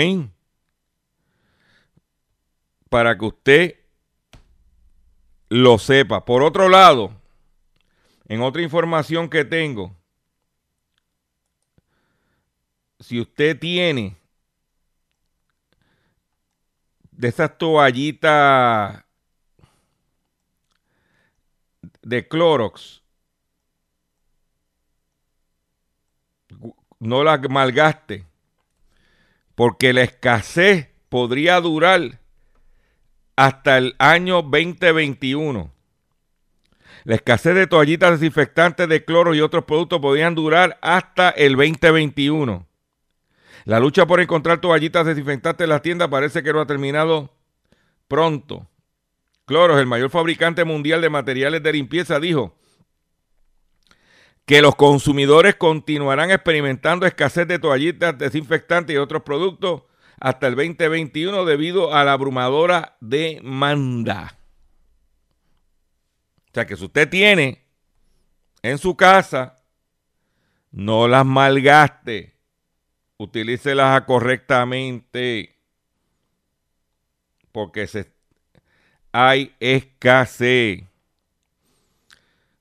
Para 2.89 3.19
que 3.19 3.25
usted 3.25 3.77
lo 5.49 5.79
sepa. 5.79 6.25
Por 6.25 6.43
otro 6.43 6.69
lado, 6.69 7.11
en 8.29 8.43
otra 8.43 8.63
información 8.63 9.29
que 9.29 9.45
tengo, 9.45 9.95
si 13.01 13.21
usted 13.21 13.59
tiene 13.59 14.17
de 17.11 17.29
esas 17.29 17.57
toallitas 17.57 19.06
de 22.07 22.29
Clorox 22.29 23.03
no 27.01 27.25
la 27.25 27.37
malgaste, 27.39 28.25
porque 29.57 29.93
la 29.93 30.03
escasez 30.03 30.89
podría 31.09 31.61
durar 31.61 32.21
hasta 33.35 33.79
el 33.79 33.97
año 33.99 34.43
2021. 34.43 35.73
La 37.03 37.17
escasez 37.17 37.57
de 37.57 37.67
toallitas 37.67 38.13
desinfectantes 38.21 38.89
de 38.89 39.05
cloro 39.05 39.35
y 39.35 39.41
otros 39.41 39.65
productos 39.65 40.01
podrían 40.01 40.37
durar 40.37 40.79
hasta 40.83 41.31
el 41.31 41.57
2021. 41.57 42.67
La 43.65 43.81
lucha 43.81 44.07
por 44.07 44.21
encontrar 44.21 44.61
toallitas 44.61 45.07
desinfectantes 45.07 45.65
en 45.65 45.71
las 45.71 45.83
tiendas 45.83 46.09
parece 46.09 46.45
que 46.45 46.53
no 46.53 46.61
ha 46.61 46.67
terminado 46.67 47.35
pronto. 48.07 48.69
Clorox, 49.47 49.79
el 49.81 49.87
mayor 49.87 50.11
fabricante 50.11 50.65
mundial 50.65 51.01
de 51.01 51.09
materiales 51.09 51.63
de 51.63 51.73
limpieza, 51.73 52.19
dijo 52.19 52.57
que 54.45 54.61
los 54.61 54.75
consumidores 54.75 55.55
continuarán 55.55 56.31
experimentando 56.31 57.07
escasez 57.07 57.47
de 57.47 57.59
toallitas, 57.59 58.19
desinfectantes 58.19 58.95
y 58.95 58.99
otros 58.99 59.23
productos 59.23 59.83
hasta 60.21 60.49
el 60.49 60.57
2021 60.57 61.45
debido 61.45 61.95
a 61.95 62.05
la 62.05 62.13
abrumadora 62.13 62.97
demanda. 63.01 64.37
O 66.51 66.55
sea 66.55 66.67
que 66.67 66.77
si 66.77 66.85
usted 66.85 67.09
tiene 67.09 67.65
en 68.63 68.79
su 68.79 68.97
casa, 68.97 69.57
no 70.73 71.07
las 71.07 71.25
malgaste, 71.25 72.35
utilícelas 73.17 74.03
correctamente, 74.03 75.57
porque 77.53 77.87
se, 77.87 78.16
hay 79.19 79.55
escasez. 79.61 80.83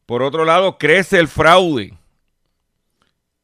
Por 0.05 0.23
otro 0.23 0.45
lado, 0.45 0.77
crece 0.77 1.19
el 1.19 1.27
fraude. 1.27 1.97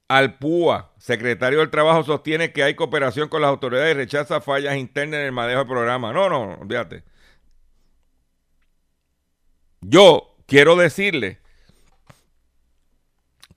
Alpúa, 0.08 0.94
secretario 0.98 1.60
del 1.60 1.70
Trabajo, 1.70 2.04
sostiene 2.04 2.54
que 2.54 2.64
hay 2.64 2.76
cooperación 2.76 3.28
con 3.28 3.42
las 3.42 3.50
autoridades 3.50 3.96
y 3.96 3.98
rechaza 3.98 4.40
fallas 4.40 4.78
internas 4.78 5.20
en 5.20 5.26
el 5.26 5.32
manejo 5.34 5.60
del 5.60 5.68
programa. 5.68 6.14
No, 6.14 6.30
no, 6.30 6.54
olvídate. 6.62 7.04
Yo 9.82 10.38
quiero 10.46 10.78
decirle 10.78 11.40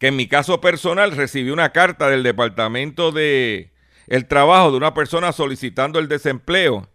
que 0.00 0.08
en 0.08 0.16
mi 0.16 0.26
caso 0.26 0.60
personal 0.60 1.12
recibí 1.12 1.50
una 1.50 1.70
carta 1.70 2.08
del 2.08 2.24
Departamento 2.24 3.12
de 3.12 3.72
el 4.08 4.26
Trabajo 4.26 4.72
de 4.72 4.78
una 4.78 4.94
persona 4.94 5.30
solicitando 5.30 6.00
el 6.00 6.08
desempleo 6.08 6.88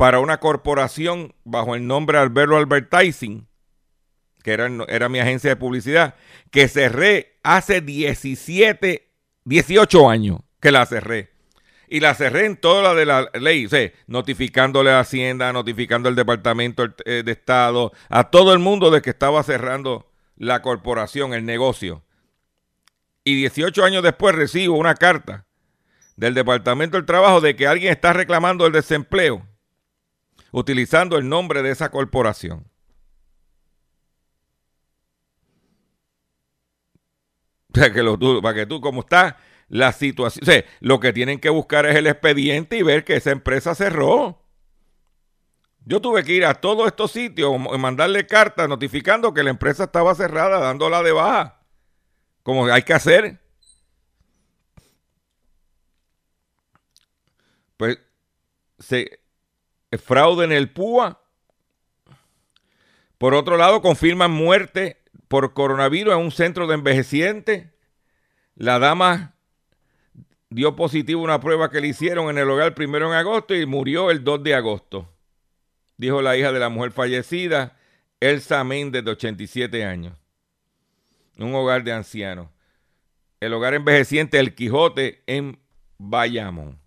para 0.00 0.18
una 0.18 0.40
corporación 0.40 1.34
bajo 1.44 1.74
el 1.74 1.86
nombre 1.86 2.16
Alberto 2.16 2.56
Advertising 2.56 3.46
que 4.42 4.52
era, 4.52 4.70
era 4.88 5.10
mi 5.10 5.18
agencia 5.18 5.50
de 5.50 5.56
publicidad, 5.56 6.14
que 6.50 6.68
cerré 6.68 7.38
hace 7.42 7.82
17, 7.82 9.06
18 9.44 10.08
años 10.08 10.40
que 10.58 10.72
la 10.72 10.86
cerré. 10.86 11.28
Y 11.86 12.00
la 12.00 12.14
cerré 12.14 12.46
en 12.46 12.56
toda 12.56 12.82
la 12.82 12.94
de 12.94 13.04
la 13.04 13.28
ley, 13.34 13.68
notificándole 14.06 14.90
a 14.90 15.00
Hacienda, 15.00 15.52
notificando 15.52 16.08
al 16.08 16.16
Departamento 16.16 16.86
eh, 17.04 17.22
de 17.22 17.32
Estado, 17.32 17.92
a 18.08 18.30
todo 18.30 18.54
el 18.54 18.58
mundo 18.58 18.90
de 18.90 19.02
que 19.02 19.10
estaba 19.10 19.42
cerrando 19.42 20.10
la 20.34 20.62
corporación, 20.62 21.34
el 21.34 21.44
negocio. 21.44 22.02
Y 23.22 23.34
18 23.34 23.84
años 23.84 24.02
después 24.02 24.34
recibo 24.34 24.78
una 24.78 24.94
carta 24.94 25.44
del 26.16 26.32
Departamento 26.32 26.96
del 26.96 27.04
Trabajo 27.04 27.42
de 27.42 27.54
que 27.54 27.66
alguien 27.66 27.92
está 27.92 28.14
reclamando 28.14 28.64
el 28.64 28.72
desempleo 28.72 29.49
utilizando 30.52 31.16
el 31.18 31.28
nombre 31.28 31.62
de 31.62 31.70
esa 31.70 31.90
corporación. 31.90 32.66
Para 37.72 37.92
que, 37.92 38.02
lo, 38.02 38.18
para 38.42 38.54
que 38.54 38.66
tú, 38.66 38.80
como 38.80 39.00
está 39.00 39.38
la 39.68 39.92
situación, 39.92 40.42
o 40.42 40.46
sea, 40.46 40.64
lo 40.80 40.98
que 40.98 41.12
tienen 41.12 41.38
que 41.38 41.50
buscar 41.50 41.86
es 41.86 41.94
el 41.94 42.08
expediente 42.08 42.76
y 42.76 42.82
ver 42.82 43.04
que 43.04 43.16
esa 43.16 43.30
empresa 43.30 43.74
cerró. 43.74 44.42
Yo 45.84 46.00
tuve 46.00 46.24
que 46.24 46.32
ir 46.32 46.44
a 46.44 46.54
todos 46.54 46.86
estos 46.86 47.12
sitios 47.12 47.52
y 47.54 47.78
mandarle 47.78 48.26
cartas 48.26 48.68
notificando 48.68 49.32
que 49.32 49.42
la 49.42 49.50
empresa 49.50 49.84
estaba 49.84 50.14
cerrada, 50.14 50.58
dándola 50.58 51.02
de 51.02 51.12
baja, 51.12 51.60
como 52.42 52.66
hay 52.66 52.82
que 52.82 52.92
hacer. 52.92 53.40
Pues 57.76 57.98
se 58.78 59.19
fraude 59.98 60.44
en 60.44 60.52
el 60.52 60.70
PUA. 60.70 61.20
Por 63.18 63.34
otro 63.34 63.56
lado, 63.56 63.82
confirman 63.82 64.30
muerte 64.30 65.02
por 65.28 65.52
coronavirus 65.52 66.14
en 66.14 66.20
un 66.20 66.30
centro 66.30 66.66
de 66.66 66.74
envejecientes. 66.74 67.66
La 68.54 68.78
dama 68.78 69.34
dio 70.48 70.74
positivo 70.74 71.22
una 71.22 71.40
prueba 71.40 71.70
que 71.70 71.80
le 71.80 71.88
hicieron 71.88 72.28
en 72.30 72.38
el 72.38 72.50
hogar 72.50 72.74
primero 72.74 73.06
en 73.06 73.12
agosto 73.12 73.54
y 73.54 73.66
murió 73.66 74.10
el 74.10 74.24
2 74.24 74.42
de 74.42 74.54
agosto. 74.54 75.08
Dijo 75.96 76.22
la 76.22 76.36
hija 76.36 76.50
de 76.52 76.58
la 76.58 76.68
mujer 76.68 76.92
fallecida, 76.92 77.76
Elsa 78.20 78.64
Méndez, 78.64 79.04
de 79.04 79.10
87 79.12 79.84
años. 79.84 80.14
Un 81.38 81.54
hogar 81.54 81.84
de 81.84 81.92
ancianos. 81.92 82.48
El 83.38 83.54
hogar 83.54 83.74
envejeciente 83.74 84.38
El 84.38 84.54
Quijote 84.54 85.22
en 85.26 85.58
Bayamón. 85.98 86.78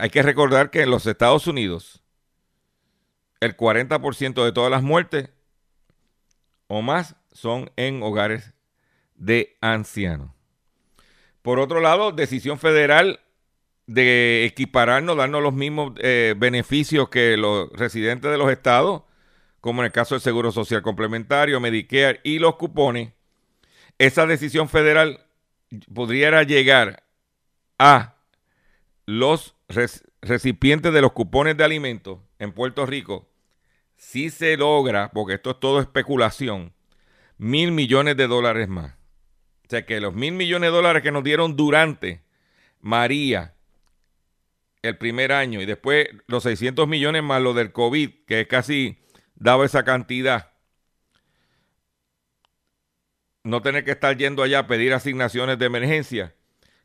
Hay 0.00 0.10
que 0.10 0.22
recordar 0.22 0.70
que 0.70 0.82
en 0.82 0.90
los 0.90 1.06
Estados 1.06 1.46
Unidos 1.46 2.02
el 3.40 3.56
40% 3.56 4.44
de 4.44 4.52
todas 4.52 4.70
las 4.70 4.82
muertes 4.82 5.30
o 6.68 6.82
más 6.82 7.16
son 7.32 7.70
en 7.76 8.02
hogares 8.02 8.54
de 9.14 9.56
ancianos. 9.60 10.30
Por 11.42 11.60
otro 11.60 11.80
lado, 11.80 12.12
decisión 12.12 12.58
federal 12.58 13.20
de 13.86 14.44
equipararnos, 14.44 15.16
darnos 15.16 15.42
los 15.42 15.54
mismos 15.54 15.92
eh, 15.98 16.34
beneficios 16.36 17.08
que 17.08 17.36
los 17.36 17.70
residentes 17.72 18.30
de 18.30 18.38
los 18.38 18.50
estados, 18.50 19.02
como 19.60 19.82
en 19.82 19.86
el 19.86 19.92
caso 19.92 20.14
del 20.14 20.22
Seguro 20.22 20.50
Social 20.50 20.82
Complementario, 20.82 21.60
Medicare 21.60 22.20
y 22.24 22.38
los 22.38 22.56
cupones. 22.56 23.12
Esa 23.98 24.26
decisión 24.26 24.68
federal 24.68 25.20
podría 25.92 26.42
llegar 26.42 27.04
a 27.78 28.16
los 29.06 29.55
recipientes 29.68 30.92
de 30.92 31.00
los 31.00 31.12
cupones 31.12 31.56
de 31.56 31.64
alimentos 31.64 32.20
en 32.38 32.52
Puerto 32.52 32.86
Rico 32.86 33.28
si 33.96 34.30
se 34.30 34.56
logra, 34.56 35.10
porque 35.10 35.34
esto 35.34 35.50
es 35.50 35.60
todo 35.60 35.80
especulación, 35.80 36.72
mil 37.38 37.72
millones 37.72 38.16
de 38.16 38.26
dólares 38.26 38.68
más. 38.68 38.92
O 39.64 39.68
sea 39.68 39.84
que 39.84 40.00
los 40.00 40.14
mil 40.14 40.32
millones 40.32 40.68
de 40.68 40.76
dólares 40.76 41.02
que 41.02 41.12
nos 41.12 41.24
dieron 41.24 41.56
durante 41.56 42.22
María 42.80 43.54
el 44.82 44.96
primer 44.96 45.32
año 45.32 45.60
y 45.60 45.66
después 45.66 46.08
los 46.28 46.44
600 46.44 46.86
millones 46.86 47.22
más 47.22 47.42
lo 47.42 47.54
del 47.54 47.72
COVID, 47.72 48.10
que 48.26 48.46
casi 48.46 48.98
daba 49.34 49.66
esa 49.66 49.84
cantidad, 49.84 50.52
no 53.42 53.62
tener 53.62 53.84
que 53.84 53.92
estar 53.92 54.16
yendo 54.16 54.42
allá 54.42 54.60
a 54.60 54.66
pedir 54.66 54.92
asignaciones 54.92 55.58
de 55.58 55.66
emergencia. 55.66 56.35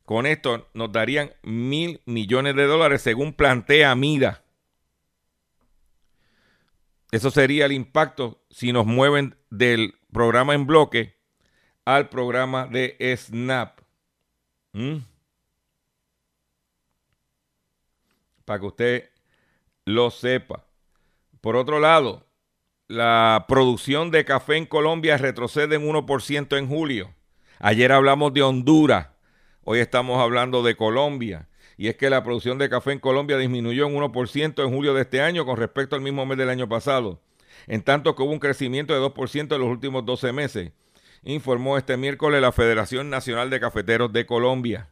Con 0.06 0.26
esto 0.26 0.70
nos 0.74 0.92
darían 0.92 1.32
mil 1.44 2.02
millones 2.06 2.56
de 2.56 2.66
dólares 2.66 3.02
según 3.02 3.34
plantea 3.34 3.96
MIDA. 3.96 4.44
Eso 7.12 7.30
sería 7.30 7.66
el 7.66 7.74
impacto 7.74 8.42
si 8.50 8.72
nos 8.72 8.86
mueven 8.86 9.36
del 9.50 9.96
programa 10.12 10.54
en 10.54 10.66
bloque 10.66 11.18
al 11.86 12.10
programa 12.10 12.68
de 12.68 12.98
Snap. 13.18 13.82
¿Mm? 14.74 14.98
Para 18.46 18.60
que 18.60 18.66
usted 18.66 19.10
lo 19.86 20.10
sepa. 20.10 20.66
Por 21.42 21.56
otro 21.56 21.80
lado, 21.80 22.26
la 22.88 23.46
producción 23.48 24.12
de 24.12 24.26
café 24.26 24.58
en 24.58 24.66
Colombia 24.66 25.18
retrocede 25.18 25.76
en 25.76 25.88
1% 25.88 26.58
en 26.58 26.68
julio. 26.68 27.14
Ayer 27.60 27.92
hablamos 27.92 28.34
de 28.34 28.42
Honduras. 28.42 29.08
Hoy 29.63 29.78
estamos 29.78 30.19
hablando 30.19 30.63
de 30.63 30.76
Colombia 30.76 31.47
y 31.78 31.88
es 31.88 31.95
que 31.95 32.10
la 32.10 32.24
producción 32.24 32.58
de 32.58 32.67
café 32.67 32.93
en 32.93 33.00
Colombia 33.00 33.38
disminuyó 33.38 33.86
en 33.86 33.95
1% 33.95 34.63
en 34.63 34.74
julio 34.74 34.95
de 34.95 35.02
este 35.02 35.21
año 35.21 35.45
con 35.45 35.56
respecto 35.56 35.95
al 35.95 36.02
mismo 36.02 36.26
mes 36.26 36.39
del 36.39 36.50
año 36.50 36.67
pasado, 36.67 37.21
en 37.67 37.84
tanto 37.84 38.15
que 38.15 38.24
hubo 38.24 38.32
un 38.32 38.39
crecimiento 38.39 38.91
de 38.95 39.00
2% 39.00 39.54
en 39.54 39.62
los 39.62 39.69
últimos 39.69 40.04
12 40.04 40.34
meses, 40.34 40.71
informó 41.21 41.78
este 41.78 41.95
miércoles 41.95 42.41
la 42.41 42.52
Federación 42.52 43.12
Nacional 43.12 43.52
de 43.52 43.60
Cafeteros 43.60 44.12
de 44.12 44.26
Colombia. 44.26 44.89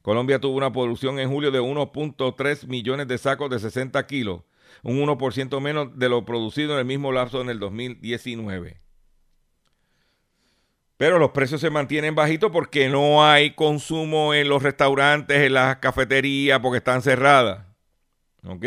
Colombia 0.00 0.40
tuvo 0.40 0.56
una 0.56 0.72
producción 0.72 1.18
en 1.18 1.30
julio 1.30 1.50
de 1.50 1.60
1.3 1.60 2.68
millones 2.68 3.06
de 3.06 3.18
sacos 3.18 3.50
de 3.50 3.58
60 3.58 4.06
kilos, 4.06 4.44
un 4.82 4.98
1% 4.98 5.60
menos 5.60 5.98
de 5.98 6.08
lo 6.08 6.24
producido 6.24 6.72
en 6.72 6.78
el 6.78 6.86
mismo 6.86 7.12
lapso 7.12 7.42
en 7.42 7.50
el 7.50 7.58
2019. 7.58 8.80
Pero 11.00 11.18
los 11.18 11.30
precios 11.30 11.62
se 11.62 11.70
mantienen 11.70 12.14
bajitos 12.14 12.52
porque 12.52 12.90
no 12.90 13.24
hay 13.24 13.54
consumo 13.54 14.34
en 14.34 14.50
los 14.50 14.62
restaurantes, 14.62 15.38
en 15.38 15.54
las 15.54 15.76
cafeterías, 15.76 16.60
porque 16.60 16.76
están 16.76 17.00
cerradas. 17.00 17.64
¿Ok? 18.46 18.66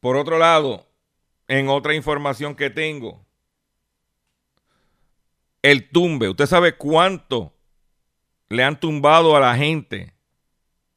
Por 0.00 0.16
otro 0.16 0.38
lado, 0.38 0.86
en 1.48 1.68
otra 1.68 1.94
información 1.94 2.54
que 2.54 2.70
tengo, 2.70 3.22
el 5.60 5.90
tumbe. 5.90 6.30
¿Usted 6.30 6.46
sabe 6.46 6.74
cuánto 6.74 7.52
le 8.48 8.64
han 8.64 8.80
tumbado 8.80 9.36
a 9.36 9.40
la 9.40 9.54
gente 9.54 10.14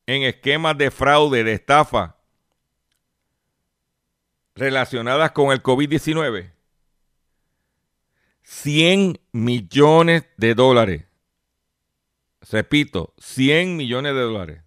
en 0.06 0.24
esquemas 0.24 0.78
de 0.78 0.92
fraude, 0.92 1.44
de 1.44 1.52
estafa 1.52 2.16
relacionadas 4.56 5.32
con 5.32 5.52
el 5.52 5.62
COVID-19? 5.62 6.61
100 8.44 9.20
millones 9.32 10.26
de 10.38 10.56
dólares. 10.56 11.06
Repito, 12.52 13.14
100 13.20 13.78
millones 13.78 14.14
de 14.14 14.22
dólares. 14.22 14.62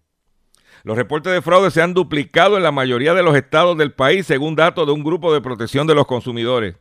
Los 0.83 0.97
reportes 0.97 1.33
de 1.33 1.41
fraude 1.41 1.71
se 1.71 1.81
han 1.81 1.95
duplicado 1.95 2.57
en 2.57 2.63
la 2.63 2.71
mayoría 2.71 3.13
de 3.13 3.23
los 3.23 3.35
estados 3.35 3.77
del 3.77 3.93
país, 3.93 4.27
según 4.27 4.55
datos 4.55 4.85
de 4.85 4.93
un 4.93 5.03
grupo 5.03 5.33
de 5.33 5.41
protección 5.41 5.87
de 5.87 5.95
los 5.95 6.05
consumidores. 6.05 6.75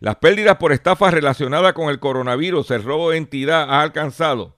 Las 0.00 0.16
pérdidas 0.16 0.56
por 0.56 0.72
estafas 0.72 1.14
relacionadas 1.14 1.72
con 1.72 1.88
el 1.88 1.98
coronavirus, 1.98 2.70
el 2.70 2.82
robo 2.82 3.08
de 3.10 3.16
entidad, 3.18 3.70
ha 3.70 3.82
alcanzado 3.82 4.56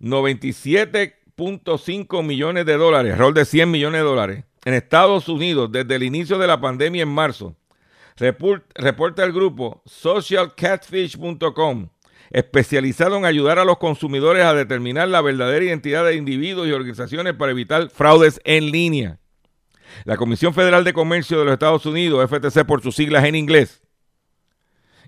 97.5 0.00 2.22
millones 2.22 2.66
de 2.66 2.76
dólares, 2.76 3.16
rol 3.16 3.32
de 3.34 3.44
100 3.44 3.70
millones 3.70 4.00
de 4.00 4.06
dólares, 4.06 4.44
en 4.64 4.74
Estados 4.74 5.28
Unidos 5.28 5.70
desde 5.72 5.94
el 5.96 6.02
inicio 6.02 6.38
de 6.38 6.46
la 6.46 6.60
pandemia 6.60 7.02
en 7.02 7.08
marzo. 7.08 7.56
Reporta 8.18 9.24
el 9.24 9.32
grupo 9.32 9.82
socialcatfish.com, 9.86 11.88
especializado 12.30 13.16
en 13.16 13.24
ayudar 13.24 13.58
a 13.58 13.64
los 13.64 13.78
consumidores 13.78 14.44
a 14.44 14.54
determinar 14.54 15.08
la 15.08 15.20
verdadera 15.20 15.64
identidad 15.64 16.04
de 16.04 16.16
individuos 16.16 16.68
y 16.68 16.72
organizaciones 16.72 17.34
para 17.34 17.52
evitar 17.52 17.90
fraudes 17.90 18.40
en 18.44 18.70
línea. 18.70 19.18
La 20.04 20.16
Comisión 20.16 20.52
Federal 20.52 20.84
de 20.84 20.92
Comercio 20.92 21.38
de 21.38 21.44
los 21.44 21.52
Estados 21.52 21.86
Unidos, 21.86 22.28
FTC 22.28 22.66
por 22.66 22.82
sus 22.82 22.96
siglas 22.96 23.24
en 23.24 23.34
inglés, 23.34 23.82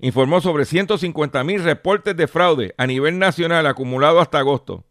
informó 0.01 0.41
sobre 0.41 0.65
150 0.65 1.45
mil 1.45 1.63
reportes 1.63 2.17
de 2.17 2.29
fraude 2.29 2.75
a 2.79 2.87
nivel 2.87 3.19
nacional 3.19 3.67
acumulado 3.67 4.21
hasta 4.21 4.39
agosto. 4.39 4.85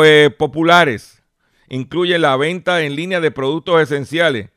eh, 0.03 0.29
populares 0.37 1.23
incluyen 1.69 2.21
la 2.21 2.35
venta 2.35 2.81
en 2.81 2.95
línea 2.95 3.21
de 3.21 3.31
productos 3.31 3.81
esenciales 3.81 4.49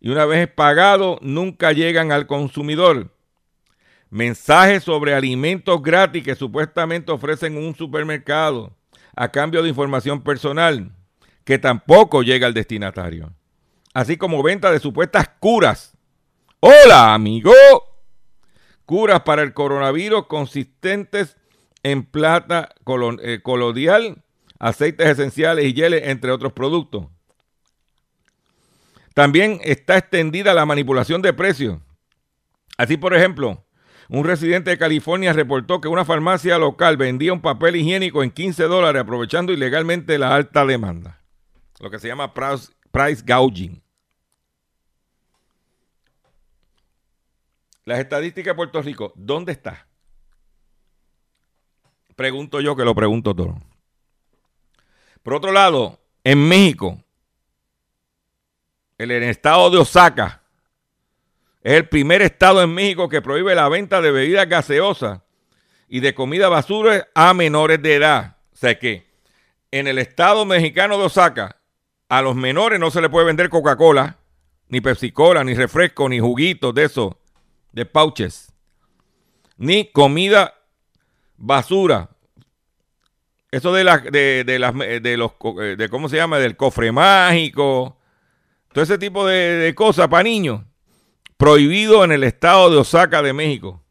y 0.00 0.10
una 0.10 0.26
vez 0.26 0.48
pagado 0.48 1.18
nunca 1.22 1.72
llegan 1.72 2.12
al 2.12 2.26
consumidor. 2.26 3.10
Mensajes 4.10 4.84
sobre 4.84 5.14
alimentos 5.14 5.82
gratis 5.82 6.22
que 6.24 6.34
supuestamente 6.34 7.10
ofrecen 7.10 7.56
un 7.56 7.74
supermercado 7.74 8.76
a 9.16 9.30
cambio 9.30 9.62
de 9.62 9.68
información 9.68 10.22
personal 10.22 10.92
que 11.44 11.58
tampoco 11.58 12.22
llega 12.22 12.46
al 12.46 12.54
destinatario. 12.54 13.32
Así 13.92 14.16
como 14.16 14.42
venta 14.42 14.70
de 14.70 14.78
supuestas 14.78 15.28
curas. 15.40 15.96
Hola, 16.60 17.14
amigo. 17.14 17.52
Curas 18.84 19.22
para 19.22 19.42
el 19.42 19.52
coronavirus 19.52 20.26
consistentes 20.26 21.36
en 21.82 22.04
plata 22.04 22.70
eh, 23.22 23.40
colodial, 23.42 24.22
aceites 24.58 25.08
esenciales 25.08 25.64
y 25.64 25.74
geles, 25.74 26.02
entre 26.06 26.30
otros 26.30 26.52
productos. 26.52 27.06
También 29.14 29.60
está 29.64 29.98
extendida 29.98 30.54
la 30.54 30.66
manipulación 30.66 31.22
de 31.22 31.32
precios. 31.32 31.78
Así, 32.76 32.96
por 32.96 33.14
ejemplo, 33.14 33.64
un 34.12 34.24
residente 34.24 34.70
de 34.70 34.78
California 34.78 35.32
reportó 35.32 35.80
que 35.80 35.86
una 35.86 36.04
farmacia 36.04 36.58
local 36.58 36.96
vendía 36.96 37.32
un 37.32 37.40
papel 37.40 37.76
higiénico 37.76 38.24
en 38.24 38.32
15 38.32 38.64
dólares 38.64 39.02
aprovechando 39.02 39.52
ilegalmente 39.52 40.18
la 40.18 40.34
alta 40.34 40.66
demanda. 40.66 41.22
Lo 41.78 41.90
que 41.90 42.00
se 42.00 42.08
llama 42.08 42.34
price, 42.34 43.22
gouging. 43.24 43.80
Las 47.84 48.00
estadísticas 48.00 48.50
de 48.50 48.56
Puerto 48.56 48.82
Rico, 48.82 49.12
¿dónde 49.14 49.52
está? 49.52 49.86
Pregunto 52.16 52.60
yo 52.60 52.74
que 52.74 52.84
lo 52.84 52.96
pregunto 52.96 53.34
todo. 53.34 53.58
Por 55.22 55.34
otro 55.34 55.52
lado, 55.52 56.00
en 56.24 56.48
México, 56.48 56.98
el, 58.98 59.12
estado 59.12 59.70
de 59.70 59.78
Osaka 59.78 60.39
es 61.62 61.74
el 61.74 61.88
primer 61.88 62.22
estado 62.22 62.62
en 62.62 62.72
México 62.72 63.08
que 63.08 63.22
prohíbe 63.22 63.54
la 63.54 63.68
venta 63.68 64.00
de 64.00 64.10
bebidas 64.10 64.48
gaseosas 64.48 65.20
y 65.88 66.00
de 66.00 66.14
comida 66.14 66.48
basura 66.48 67.08
a 67.14 67.34
menores 67.34 67.82
de 67.82 67.96
edad. 67.96 68.36
O 68.52 68.56
sea 68.56 68.78
que 68.78 69.06
en 69.70 69.86
el 69.86 69.98
estado 69.98 70.44
mexicano 70.44 70.98
de 70.98 71.04
Osaka 71.04 71.56
a 72.08 72.22
los 72.22 72.34
menores 72.34 72.80
no 72.80 72.90
se 72.90 73.00
le 73.00 73.08
puede 73.08 73.26
vender 73.26 73.48
Coca-Cola, 73.48 74.18
ni 74.68 74.80
Pepsi-Cola, 74.80 75.44
ni 75.44 75.54
refresco, 75.54 76.08
ni 76.08 76.18
juguitos 76.18 76.74
de 76.74 76.84
eso, 76.84 77.18
de 77.72 77.86
pouches, 77.86 78.52
ni 79.56 79.90
comida 79.90 80.54
basura. 81.36 82.10
Eso 83.50 83.72
de, 83.72 83.82
las 83.84 84.04
de, 84.04 84.44
las 84.60 84.74
de 84.76 85.16
los 85.16 85.32
de 85.76 85.88
cómo 85.90 86.08
se 86.08 86.16
llama 86.16 86.38
del 86.38 86.56
cofre 86.56 86.92
mágico, 86.92 87.96
todo 88.72 88.84
ese 88.84 88.98
tipo 88.98 89.26
de, 89.26 89.72
cosas 89.76 90.06
para 90.08 90.22
niños, 90.22 90.62
prohibido 91.40 92.04
en 92.04 92.12
el 92.12 92.22
estado 92.22 92.68
de 92.68 92.76
Osaka 92.76 93.22
de 93.22 93.32
México. 93.32 93.82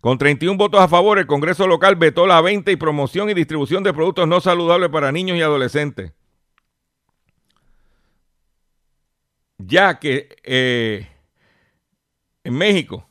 Con 0.00 0.18
31 0.18 0.58
votos 0.58 0.80
a 0.80 0.88
favor, 0.88 1.20
el 1.20 1.28
Congreso 1.28 1.68
local 1.68 1.94
vetó 1.94 2.26
la 2.26 2.40
venta 2.40 2.72
y 2.72 2.76
promoción 2.76 3.30
y 3.30 3.34
distribución 3.34 3.84
de 3.84 3.94
productos 3.94 4.26
no 4.26 4.40
saludables 4.40 4.88
para 4.88 5.12
niños 5.12 5.38
y 5.38 5.40
adolescentes. 5.40 6.12
Ya 9.58 10.00
que 10.00 10.36
eh, 10.42 11.08
en 12.42 12.54
México 12.54 13.08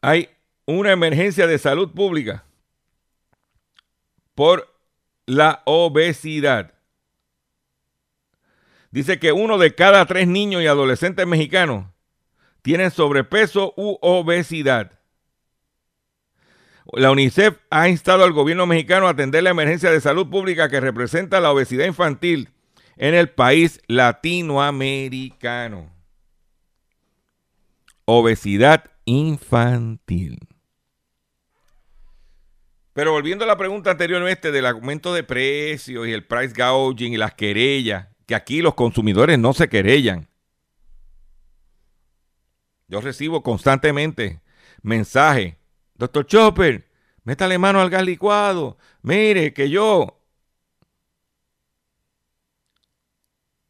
hay 0.00 0.30
una 0.64 0.92
emergencia 0.92 1.46
de 1.46 1.58
salud 1.58 1.92
pública 1.92 2.46
por 4.34 4.74
la 5.26 5.60
obesidad 5.66 6.72
dice 8.92 9.18
que 9.18 9.32
uno 9.32 9.58
de 9.58 9.74
cada 9.74 10.06
tres 10.06 10.28
niños 10.28 10.62
y 10.62 10.68
adolescentes 10.68 11.26
mexicanos 11.26 11.86
tienen 12.62 12.92
sobrepeso 12.92 13.74
u 13.76 13.98
obesidad. 14.00 15.00
La 16.92 17.10
UNICEF 17.10 17.58
ha 17.70 17.88
instado 17.88 18.22
al 18.24 18.32
gobierno 18.32 18.66
mexicano 18.66 19.08
a 19.08 19.10
atender 19.10 19.42
la 19.42 19.50
emergencia 19.50 19.90
de 19.90 20.00
salud 20.00 20.30
pública 20.30 20.68
que 20.68 20.78
representa 20.80 21.40
la 21.40 21.50
obesidad 21.50 21.86
infantil 21.86 22.50
en 22.96 23.14
el 23.14 23.30
país 23.30 23.80
latinoamericano. 23.86 25.90
Obesidad 28.04 28.90
infantil. 29.04 30.40
Pero 32.92 33.12
volviendo 33.12 33.44
a 33.44 33.48
la 33.48 33.56
pregunta 33.56 33.92
anteriormente 33.92 34.50
del 34.52 34.66
aumento 34.66 35.14
de 35.14 35.22
precios 35.22 36.06
y 36.06 36.12
el 36.12 36.26
price 36.26 36.52
gouging 36.54 37.14
y 37.14 37.16
las 37.16 37.32
querellas, 37.32 38.08
aquí 38.34 38.62
los 38.62 38.74
consumidores 38.74 39.38
no 39.38 39.52
se 39.52 39.68
querellan. 39.68 40.28
Yo 42.88 43.00
recibo 43.00 43.42
constantemente 43.42 44.40
mensajes. 44.82 45.56
Doctor 45.94 46.26
Chopper, 46.26 46.88
métale 47.24 47.58
mano 47.58 47.80
al 47.80 47.90
gas 47.90 48.04
licuado. 48.04 48.76
Mire 49.02 49.54
que 49.54 49.70
yo. 49.70 50.20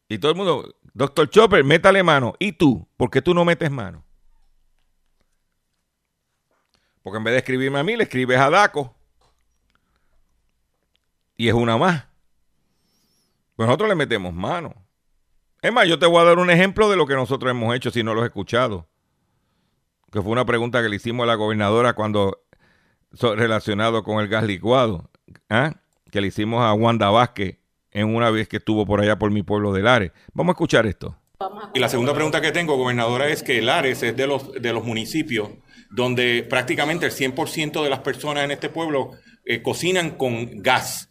Y 0.08 0.18
todo 0.18 0.32
el 0.32 0.36
mundo, 0.36 0.76
doctor 0.92 1.30
Chopper, 1.30 1.64
métale 1.64 2.02
mano. 2.02 2.34
¿Y 2.38 2.52
tú? 2.52 2.86
¿Por 2.96 3.10
qué 3.10 3.22
tú 3.22 3.32
no 3.32 3.44
metes 3.44 3.70
mano? 3.70 4.04
Porque 7.02 7.18
en 7.18 7.24
vez 7.24 7.32
de 7.32 7.38
escribirme 7.38 7.78
a 7.78 7.84
mí, 7.84 7.96
le 7.96 8.04
escribes 8.04 8.38
a 8.38 8.50
Daco. 8.50 8.94
Y 11.36 11.48
es 11.48 11.54
una 11.54 11.76
más. 11.76 12.11
Pues 13.56 13.66
nosotros 13.66 13.88
le 13.88 13.94
metemos 13.94 14.32
mano. 14.32 14.74
Es 15.60 15.72
más, 15.72 15.86
yo 15.86 15.98
te 15.98 16.06
voy 16.06 16.20
a 16.20 16.24
dar 16.24 16.38
un 16.38 16.50
ejemplo 16.50 16.90
de 16.90 16.96
lo 16.96 17.06
que 17.06 17.14
nosotros 17.14 17.50
hemos 17.50 17.74
hecho 17.74 17.90
si 17.90 18.02
no 18.02 18.14
lo 18.14 18.20
has 18.22 18.26
escuchado. 18.26 18.88
Que 20.10 20.20
fue 20.20 20.32
una 20.32 20.44
pregunta 20.44 20.82
que 20.82 20.88
le 20.88 20.96
hicimos 20.96 21.24
a 21.24 21.26
la 21.26 21.34
gobernadora 21.36 21.92
cuando 21.92 22.42
relacionado 23.20 24.02
con 24.02 24.20
el 24.20 24.28
gas 24.28 24.44
licuado. 24.44 25.10
¿ah? 25.48 25.74
Que 26.10 26.20
le 26.20 26.28
hicimos 26.28 26.62
a 26.62 26.72
Wanda 26.72 27.10
Vázquez 27.10 27.58
en 27.90 28.14
una 28.14 28.30
vez 28.30 28.48
que 28.48 28.56
estuvo 28.56 28.86
por 28.86 29.00
allá 29.00 29.18
por 29.18 29.30
mi 29.30 29.42
pueblo 29.42 29.72
de 29.72 29.82
Lares. 29.82 30.12
Vamos 30.32 30.52
a 30.52 30.54
escuchar 30.54 30.86
esto. 30.86 31.16
Y 31.74 31.80
la 31.80 31.88
segunda 31.88 32.14
pregunta 32.14 32.40
que 32.40 32.52
tengo, 32.52 32.76
gobernadora, 32.76 33.28
es 33.28 33.42
que 33.42 33.60
Lares 33.62 34.02
es 34.02 34.16
de 34.16 34.26
los, 34.26 34.52
de 34.52 34.72
los 34.72 34.84
municipios 34.84 35.50
donde 35.92 36.42
prácticamente 36.48 37.06
el 37.06 37.12
100% 37.12 37.82
de 37.82 37.90
las 37.90 38.00
personas 38.00 38.44
en 38.44 38.50
este 38.50 38.70
pueblo 38.70 39.10
eh, 39.44 39.62
cocinan 39.62 40.12
con 40.12 40.62
gas 40.62 41.10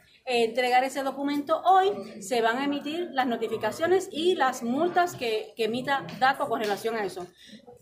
entregar 0.25 0.83
ese 0.83 1.03
documento 1.03 1.61
hoy, 1.63 2.21
se 2.21 2.41
van 2.41 2.57
a 2.57 2.65
emitir 2.65 3.09
las 3.11 3.27
notificaciones 3.27 4.09
y 4.11 4.35
las 4.35 4.63
multas 4.63 5.15
que, 5.15 5.53
que 5.55 5.65
emita 5.65 6.05
DACO 6.19 6.47
con 6.47 6.61
relación 6.61 6.95
a 6.95 7.03
eso. 7.03 7.27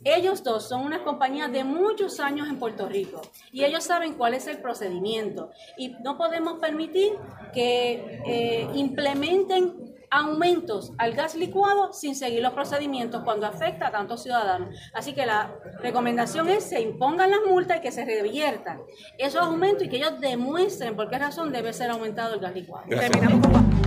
Ellos 0.04 0.44
dos 0.44 0.70
son 0.70 0.86
unas 0.86 1.02
compañías 1.02 1.52
de 1.52 1.66
muchos 1.66 2.20
años 2.22 2.48
en 2.48 2.58
Puerto 2.58 2.88
Rico 2.88 3.22
y 3.52 3.66
ellos 3.66 3.84
saben 3.84 4.14
cuál 4.14 4.34
es 4.34 4.48
el 4.48 4.60
procedimiento 4.60 5.52
y 5.78 5.90
no 6.04 6.18
podemos 6.18 6.60
permitir 6.60 7.14
que 7.54 8.22
eh, 8.26 8.68
implementen 8.76 9.89
aumentos 10.12 10.94
al 10.98 11.14
gas 11.14 11.36
licuado 11.36 11.94
sin 11.94 12.16
seguir 12.16 12.42
los 12.42 12.54
procedimientos 12.54 13.24
cuando 13.24 13.46
afecta 13.46 13.88
a 13.88 13.92
tantos 13.92 14.24
ciudadanos. 14.24 14.76
Así 14.94 15.14
que 15.14 15.26
la 15.26 15.52
recomendación 15.82 16.50
es 16.50 16.64
se 16.64 16.82
impongan 16.82 17.32
las 17.32 17.40
multas 17.48 17.78
y 17.78 17.82
que 17.82 17.92
se 17.92 18.06
reviertan 18.06 18.82
esos 19.18 19.42
aumentos 19.42 19.84
y 19.84 19.90
que 19.90 19.98
ellos 19.98 20.20
demuestren 20.20 20.96
por 20.96 21.10
qué 21.10 21.20
razón 21.20 21.52
debe 21.52 21.74
ser 21.74 21.90
aumentado 21.92 22.36
el 22.36 22.40
gas 22.40 22.54
licuado. 22.54 22.86
Gracias. 22.88 23.12
Terminamos 23.12 23.48
con- 23.48 23.79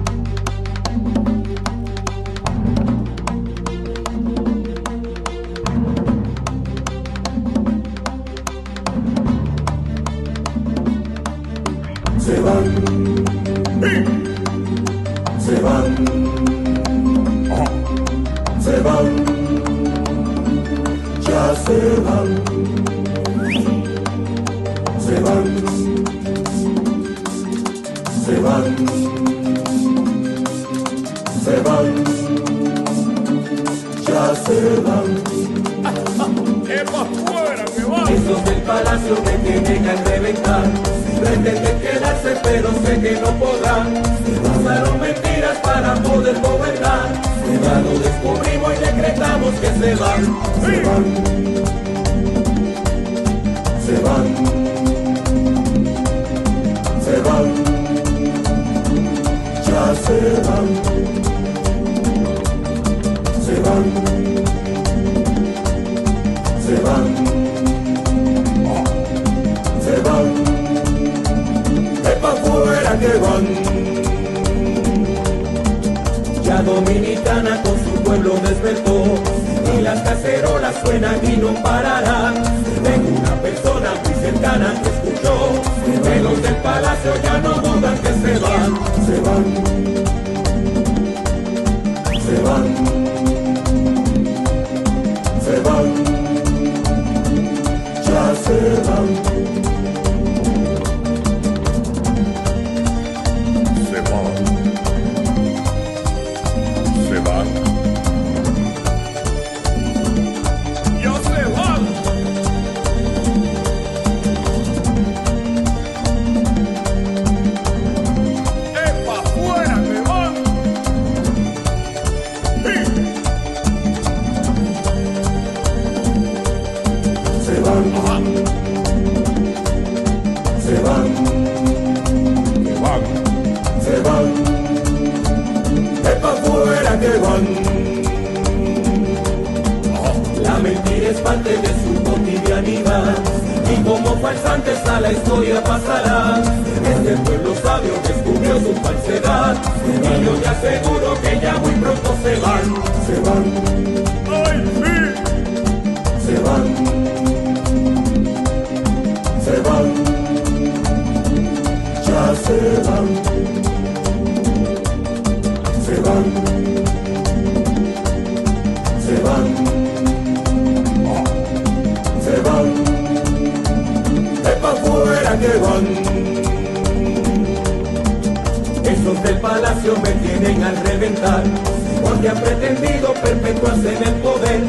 perpetuarse 184.02 184.02
en 184.02 184.08
el 184.08 184.14
poder. 184.20 184.60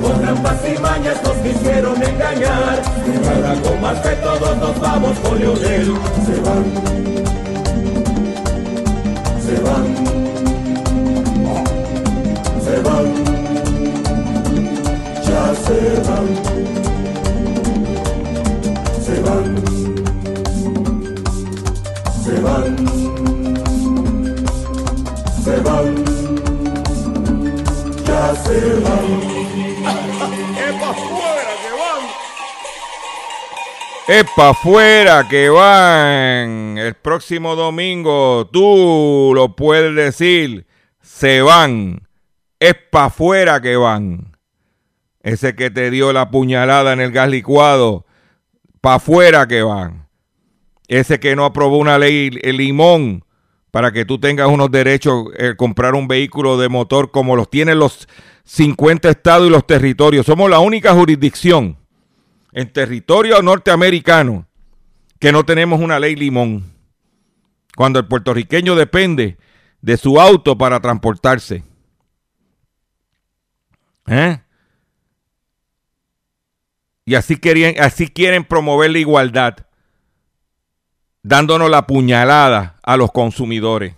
Con 0.00 0.20
trampas 0.20 0.58
y 0.66 0.80
mañas 0.80 1.22
nos 1.22 1.36
quisieron 1.38 2.02
engañar. 2.02 2.82
Y 3.06 3.26
ahora 3.26 3.62
con 3.62 3.80
más 3.80 4.00
que 4.00 4.10
todos 4.16 4.56
nos 4.56 4.80
vamos 4.80 5.18
con 5.20 5.38
Leonel. 5.38 5.94
Se 6.26 6.40
van, 6.40 7.21
Es 34.32 34.36
pa' 34.36 34.48
afuera 34.48 35.28
que 35.28 35.50
van. 35.50 36.78
El 36.78 36.94
próximo 36.94 37.54
domingo, 37.54 38.48
tú 38.50 39.32
lo 39.34 39.54
puedes 39.54 39.94
decir, 39.94 40.66
se 41.02 41.42
van. 41.42 42.08
Es 42.58 42.74
pa' 42.90 43.06
afuera 43.06 43.60
que 43.60 43.76
van. 43.76 44.34
Ese 45.22 45.54
que 45.54 45.70
te 45.70 45.90
dio 45.90 46.14
la 46.14 46.30
puñalada 46.30 46.94
en 46.94 47.02
el 47.02 47.12
gas 47.12 47.28
licuado, 47.28 48.06
pa' 48.80 48.94
afuera 48.94 49.46
que 49.46 49.62
van. 49.62 50.08
Ese 50.88 51.20
que 51.20 51.36
no 51.36 51.44
aprobó 51.44 51.76
una 51.76 51.98
ley 51.98 52.30
el 52.40 52.56
limón 52.56 53.26
para 53.70 53.92
que 53.92 54.06
tú 54.06 54.18
tengas 54.18 54.48
unos 54.48 54.70
derechos 54.70 55.26
a 55.38 55.54
comprar 55.56 55.94
un 55.94 56.08
vehículo 56.08 56.56
de 56.56 56.70
motor 56.70 57.10
como 57.10 57.36
los 57.36 57.50
tienen 57.50 57.78
los 57.78 58.08
50 58.44 59.10
estados 59.10 59.46
y 59.46 59.50
los 59.50 59.66
territorios. 59.66 60.24
Somos 60.24 60.48
la 60.48 60.60
única 60.60 60.94
jurisdicción 60.94 61.81
en 62.52 62.72
territorio 62.72 63.42
norteamericano 63.42 64.46
que 65.18 65.32
no 65.32 65.44
tenemos 65.44 65.80
una 65.80 65.98
ley 65.98 66.14
limón. 66.14 66.72
Cuando 67.76 67.98
el 67.98 68.06
puertorriqueño 68.06 68.74
depende 68.74 69.38
de 69.80 69.96
su 69.96 70.20
auto 70.20 70.56
para 70.58 70.80
transportarse. 70.80 71.64
¿Eh? 74.06 74.40
Y 77.04 77.14
así, 77.14 77.40
así 77.80 78.08
quieren 78.08 78.44
promover 78.44 78.90
la 78.90 78.98
igualdad, 78.98 79.66
dándonos 81.22 81.70
la 81.70 81.86
puñalada 81.86 82.78
a 82.82 82.96
los 82.96 83.10
consumidores. 83.10 83.94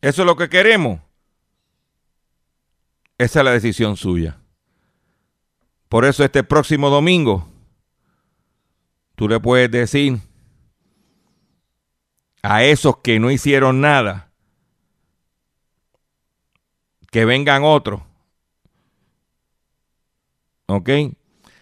¿Eso 0.00 0.22
es 0.22 0.26
lo 0.26 0.36
que 0.36 0.48
queremos? 0.48 1.00
Esa 3.16 3.40
es 3.40 3.44
la 3.44 3.52
decisión 3.52 3.96
suya. 3.96 4.38
Por 5.94 6.04
eso 6.04 6.24
este 6.24 6.42
próximo 6.42 6.90
domingo, 6.90 7.48
tú 9.14 9.28
le 9.28 9.38
puedes 9.38 9.70
decir 9.70 10.18
a 12.42 12.64
esos 12.64 12.96
que 12.96 13.20
no 13.20 13.30
hicieron 13.30 13.80
nada, 13.80 14.32
que 17.12 17.24
vengan 17.24 17.62
otros. 17.62 18.02
¿Ok? 20.66 20.90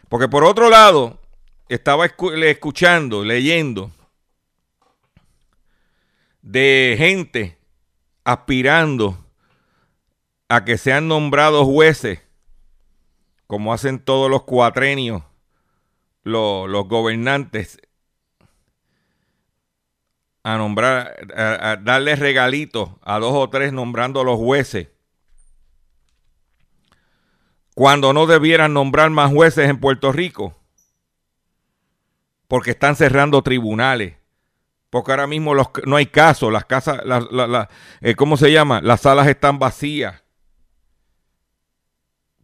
Porque 0.08 0.28
por 0.28 0.44
otro 0.44 0.70
lado, 0.70 1.20
estaba 1.68 2.06
escuchando, 2.06 3.24
leyendo 3.24 3.92
de 6.40 6.94
gente 6.96 7.58
aspirando 8.24 9.26
a 10.48 10.64
que 10.64 10.78
sean 10.78 11.06
nombrados 11.06 11.66
jueces 11.66 12.31
como 13.52 13.74
hacen 13.74 13.98
todos 13.98 14.30
los 14.30 14.44
cuatrenios, 14.44 15.24
los, 16.22 16.88
gobernantes, 16.88 17.78
a 20.42 20.56
nombrar, 20.56 21.14
a, 21.36 21.76
darle 21.76 22.16
regalitos 22.16 22.92
a 23.02 23.18
dos 23.18 23.34
o 23.34 23.50
tres 23.50 23.74
nombrando 23.74 24.22
a 24.22 24.24
los 24.24 24.38
jueces, 24.38 24.88
cuando 27.74 28.14
no 28.14 28.24
debieran 28.24 28.72
nombrar 28.72 29.10
más 29.10 29.30
jueces 29.30 29.68
en 29.68 29.78
Puerto 29.78 30.12
Rico, 30.12 30.56
porque 32.48 32.70
están 32.70 32.96
cerrando 32.96 33.42
tribunales, 33.42 34.14
porque 34.88 35.10
ahora 35.10 35.26
mismo 35.26 35.52
no 35.84 35.96
hay 35.96 36.06
caso, 36.06 36.50
las 36.50 36.64
casas, 36.64 37.02
eh, 38.00 38.14
¿cómo 38.14 38.38
se 38.38 38.50
llama? 38.50 38.80
Las 38.80 39.02
salas 39.02 39.28
están 39.28 39.58
vacías. 39.58 40.21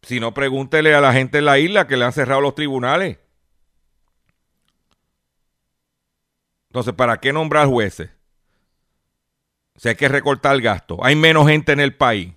Si 0.03 0.21
no, 0.21 0.33
pregúntele 0.33 0.95
a 0.95 1.01
la 1.01 1.13
gente 1.13 1.39
en 1.39 1.45
la 1.45 1.59
isla 1.59 1.87
que 1.87 1.97
le 1.97 2.05
han 2.05 2.13
cerrado 2.13 2.41
los 2.41 2.55
tribunales. 2.55 3.19
Entonces, 6.69 6.95
¿para 6.95 7.19
qué 7.19 7.33
nombrar 7.33 7.67
jueces? 7.67 8.11
Si 9.77 9.89
hay 9.89 9.95
que 9.95 10.09
recortar 10.09 10.55
el 10.55 10.63
gasto. 10.63 10.99
Hay 11.05 11.17
menos 11.17 11.49
gente 11.49 11.73
en 11.73 11.81
el 11.81 11.95
país. 11.95 12.35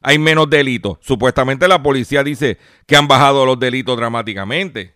Hay 0.00 0.18
menos 0.18 0.48
delitos. 0.48 0.98
Supuestamente 1.00 1.68
la 1.68 1.82
policía 1.82 2.22
dice 2.22 2.58
que 2.86 2.96
han 2.96 3.08
bajado 3.08 3.44
los 3.44 3.58
delitos 3.58 3.96
dramáticamente. 3.96 4.94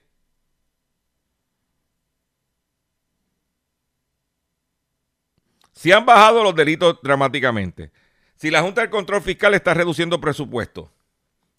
Si 5.73 5.91
han 5.91 6.07
bajado 6.07 6.45
los 6.45 6.55
delitos 6.55 6.99
dramáticamente. 7.03 7.91
Si 8.37 8.51
la 8.51 8.63
Junta 8.63 8.81
del 8.81 8.91
Control 8.91 9.23
Fiscal 9.23 9.55
está 9.55 9.75
reduciendo 9.75 10.21
presupuesto 10.21 10.91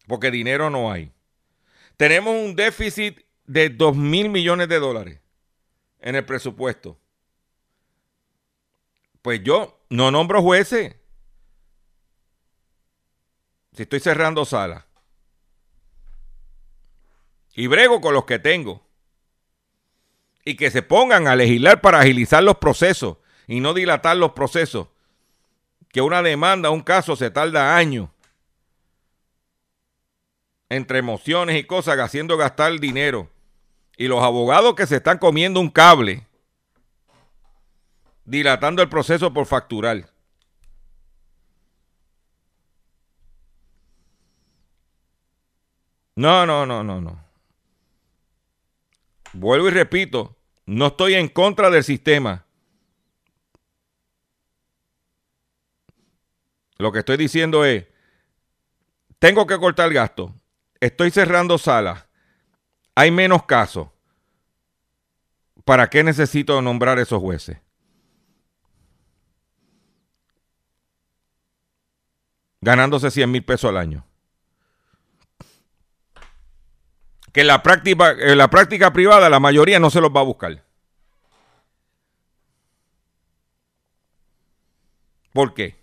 porque 0.07 0.31
dinero 0.31 0.69
no 0.69 0.91
hay. 0.91 1.11
Tenemos 1.97 2.35
un 2.35 2.55
déficit 2.55 3.19
de 3.45 3.69
2 3.69 3.95
mil 3.95 4.29
millones 4.29 4.67
de 4.67 4.79
dólares 4.79 5.19
en 5.99 6.15
el 6.15 6.25
presupuesto. 6.25 6.97
Pues 9.21 9.41
yo 9.43 9.79
no 9.89 10.11
nombro 10.11 10.41
jueces. 10.41 10.95
Si 13.73 13.83
estoy 13.83 13.99
cerrando 13.99 14.45
salas. 14.45 14.83
Y 17.55 17.67
brego 17.67 18.01
con 18.01 18.13
los 18.13 18.25
que 18.25 18.39
tengo. 18.39 18.85
Y 20.43 20.55
que 20.55 20.71
se 20.71 20.81
pongan 20.81 21.27
a 21.27 21.35
legislar 21.35 21.79
para 21.79 21.99
agilizar 21.99 22.43
los 22.43 22.57
procesos 22.57 23.17
y 23.47 23.61
no 23.61 23.73
dilatar 23.73 24.17
los 24.17 24.33
procesos. 24.33 24.89
Que 25.89 26.01
una 26.01 26.21
demanda, 26.21 26.69
un 26.69 26.81
caso 26.81 27.15
se 27.15 27.31
tarda 27.31 27.77
años 27.77 28.09
entre 30.75 30.99
emociones 30.99 31.57
y 31.57 31.63
cosas 31.65 31.99
haciendo 31.99 32.37
gastar 32.37 32.79
dinero. 32.79 33.29
Y 33.97 34.07
los 34.07 34.23
abogados 34.23 34.75
que 34.75 34.87
se 34.87 34.97
están 34.97 35.19
comiendo 35.19 35.59
un 35.59 35.69
cable, 35.69 36.25
dilatando 38.25 38.81
el 38.81 38.89
proceso 38.89 39.31
por 39.31 39.45
facturar. 39.45 40.09
No, 46.15 46.45
no, 46.45 46.65
no, 46.65 46.83
no, 46.83 47.01
no. 47.01 47.23
Vuelvo 49.33 49.67
y 49.67 49.71
repito, 49.71 50.35
no 50.65 50.87
estoy 50.87 51.15
en 51.15 51.27
contra 51.27 51.69
del 51.69 51.83
sistema. 51.83 52.45
Lo 56.77 56.91
que 56.91 56.99
estoy 56.99 57.17
diciendo 57.17 57.65
es, 57.65 57.85
tengo 59.19 59.47
que 59.47 59.57
cortar 59.57 59.91
gasto 59.93 60.33
estoy 60.85 61.11
cerrando 61.11 61.57
salas, 61.57 62.05
hay 62.95 63.09
menos 63.09 63.45
casos. 63.45 63.87
¿Para 65.63 65.89
qué 65.89 66.03
necesito 66.03 66.61
nombrar 66.61 66.99
esos 66.99 67.21
jueces? 67.21 67.57
Ganándose 72.59 73.11
100 73.11 73.31
mil 73.31 73.45
pesos 73.45 73.69
al 73.69 73.77
año. 73.77 74.05
Que 77.31 77.41
en 77.41 77.47
la, 77.47 77.63
práctica, 77.63 78.11
en 78.11 78.37
la 78.37 78.49
práctica 78.49 78.91
privada 78.91 79.29
la 79.29 79.39
mayoría 79.39 79.79
no 79.79 79.89
se 79.89 80.01
los 80.01 80.11
va 80.11 80.19
a 80.19 80.23
buscar. 80.23 80.63
¿Por 85.31 85.53
qué? 85.53 85.82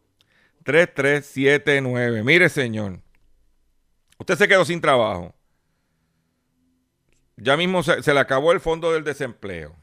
3379. 0.63 2.23
Mire, 2.23 2.49
señor. 2.49 2.99
Usted 4.17 4.35
se 4.35 4.47
quedó 4.47 4.65
sin 4.65 4.81
trabajo. 4.81 5.33
ya 7.37 7.57
mismo 7.57 7.81
se, 7.81 8.03
se 8.03 8.13
le 8.13 8.19
acabó 8.19 8.51
el 8.51 8.59
fondo 8.59 8.91
del 8.91 9.03
desempleo. 9.03 9.75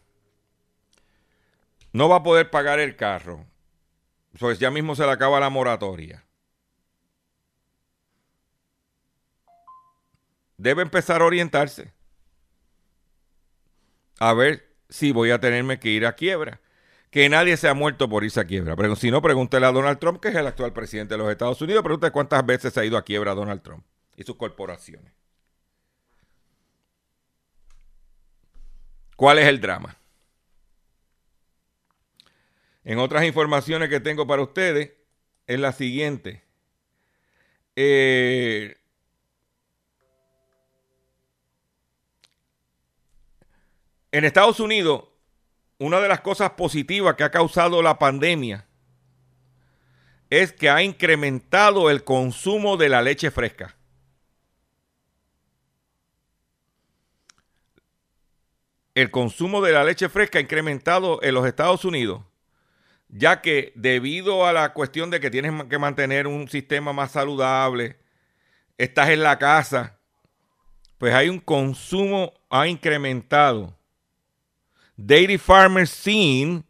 No 1.93 2.09
va 2.09 2.17
a 2.17 2.23
poder 2.23 2.51
pagar 2.51 2.79
el 2.79 2.97
carro. 2.97 3.45
Pues 4.39 4.59
ya 4.59 4.71
mismo 4.71 4.95
se 4.95 5.05
le 5.05 5.11
acaba 5.11 5.41
la 5.41 5.51
moratoria. 5.51 6.25
Debe 10.57 10.83
empezar 10.83 11.23
a 11.23 11.25
orientarse. 11.25 11.93
A 14.19 14.33
ver 14.35 14.69
si 14.89 15.13
voy 15.13 15.31
a 15.31 15.41
tenerme 15.41 15.79
que 15.79 15.89
ir 15.89 16.07
a 16.07 16.15
quiebra. 16.15 16.61
Que 17.11 17.29
nadie 17.29 17.57
se 17.57 17.69
ha 17.69 17.75
muerto 17.75 18.09
por 18.09 18.25
irse 18.25 18.41
a 18.41 18.45
quiebra. 18.45 18.77
Pero 18.77 18.97
si 18.97 19.11
no, 19.11 19.23
pregúntele 19.23 19.67
a 19.67 19.73
Donald 19.73 19.99
Trump, 19.99 20.21
que 20.21 20.29
es 20.29 20.35
el 20.35 20.47
actual 20.47 20.73
presidente 20.73 21.15
de 21.15 21.19
los 21.19 21.31
Estados 21.31 21.61
Unidos. 21.63 21.83
Pregúntele 21.83 22.13
cuántas 22.13 22.45
veces 22.45 22.73
se 22.73 22.81
ha 22.81 22.85
ido 22.85 22.99
a 22.99 23.05
quiebra 23.05 23.35
Donald 23.35 23.63
Trump 23.63 23.85
y 24.17 24.25
sus 24.25 24.37
corporaciones. 24.37 25.13
¿Cuál 29.17 29.39
es 29.41 29.47
el 29.47 29.61
drama? 29.61 29.97
En 32.85 32.99
otras 32.99 33.25
informaciones 33.25 33.89
que 33.89 34.01
tengo 34.01 34.27
para 34.27 34.43
ustedes, 34.43 34.93
es 35.47 35.59
la 35.59 35.73
siguiente. 35.73 36.45
Eh, 37.75 38.77
en 44.13 44.25
Estados 44.25 44.61
Unidos, 44.61 45.08
una 45.79 46.01
de 46.01 46.09
las 46.09 46.21
cosas 46.21 46.51
positivas 46.51 47.15
que 47.15 47.25
ha 47.25 47.31
causado 47.31 47.83
la 47.83 47.99
pandemia 47.99 48.67
es 50.29 50.53
que 50.53 50.69
ha 50.69 50.83
incrementado 50.83 51.89
el 51.89 52.05
consumo 52.05 52.77
de 52.77 52.89
la 52.89 53.01
leche 53.01 53.31
fresca. 53.31 53.77
El 58.95 59.11
consumo 59.13 59.63
de 59.63 59.73
la 59.73 59.85
leche 59.85 60.09
fresca 60.09 60.39
ha 60.39 60.43
incrementado 60.43 61.23
en 61.23 61.33
los 61.33 61.47
Estados 61.47 61.85
Unidos, 61.85 62.23
ya 63.09 63.41
que 63.41 63.73
debido 63.77 64.45
a 64.45 64.53
la 64.53 64.75
cuestión 64.75 65.09
de 65.11 65.21
que 65.21 65.31
tienes 65.31 65.53
que 65.65 65.79
mantener 65.79 66.27
un 66.27 66.49
sistema 66.49 66.93
más 66.93 67.13
saludable, 67.13 67.97
estás 68.77 69.11
en 69.11 69.23
la 69.23 69.39
casa, 69.39 69.99
pues 70.99 71.15
hay 71.15 71.29
un 71.29 71.39
consumo, 71.39 72.35
ha 72.51 72.67
incrementado 72.67 73.78
Dairy 74.99 75.39
farmers 75.39 75.91
seen 75.91 76.65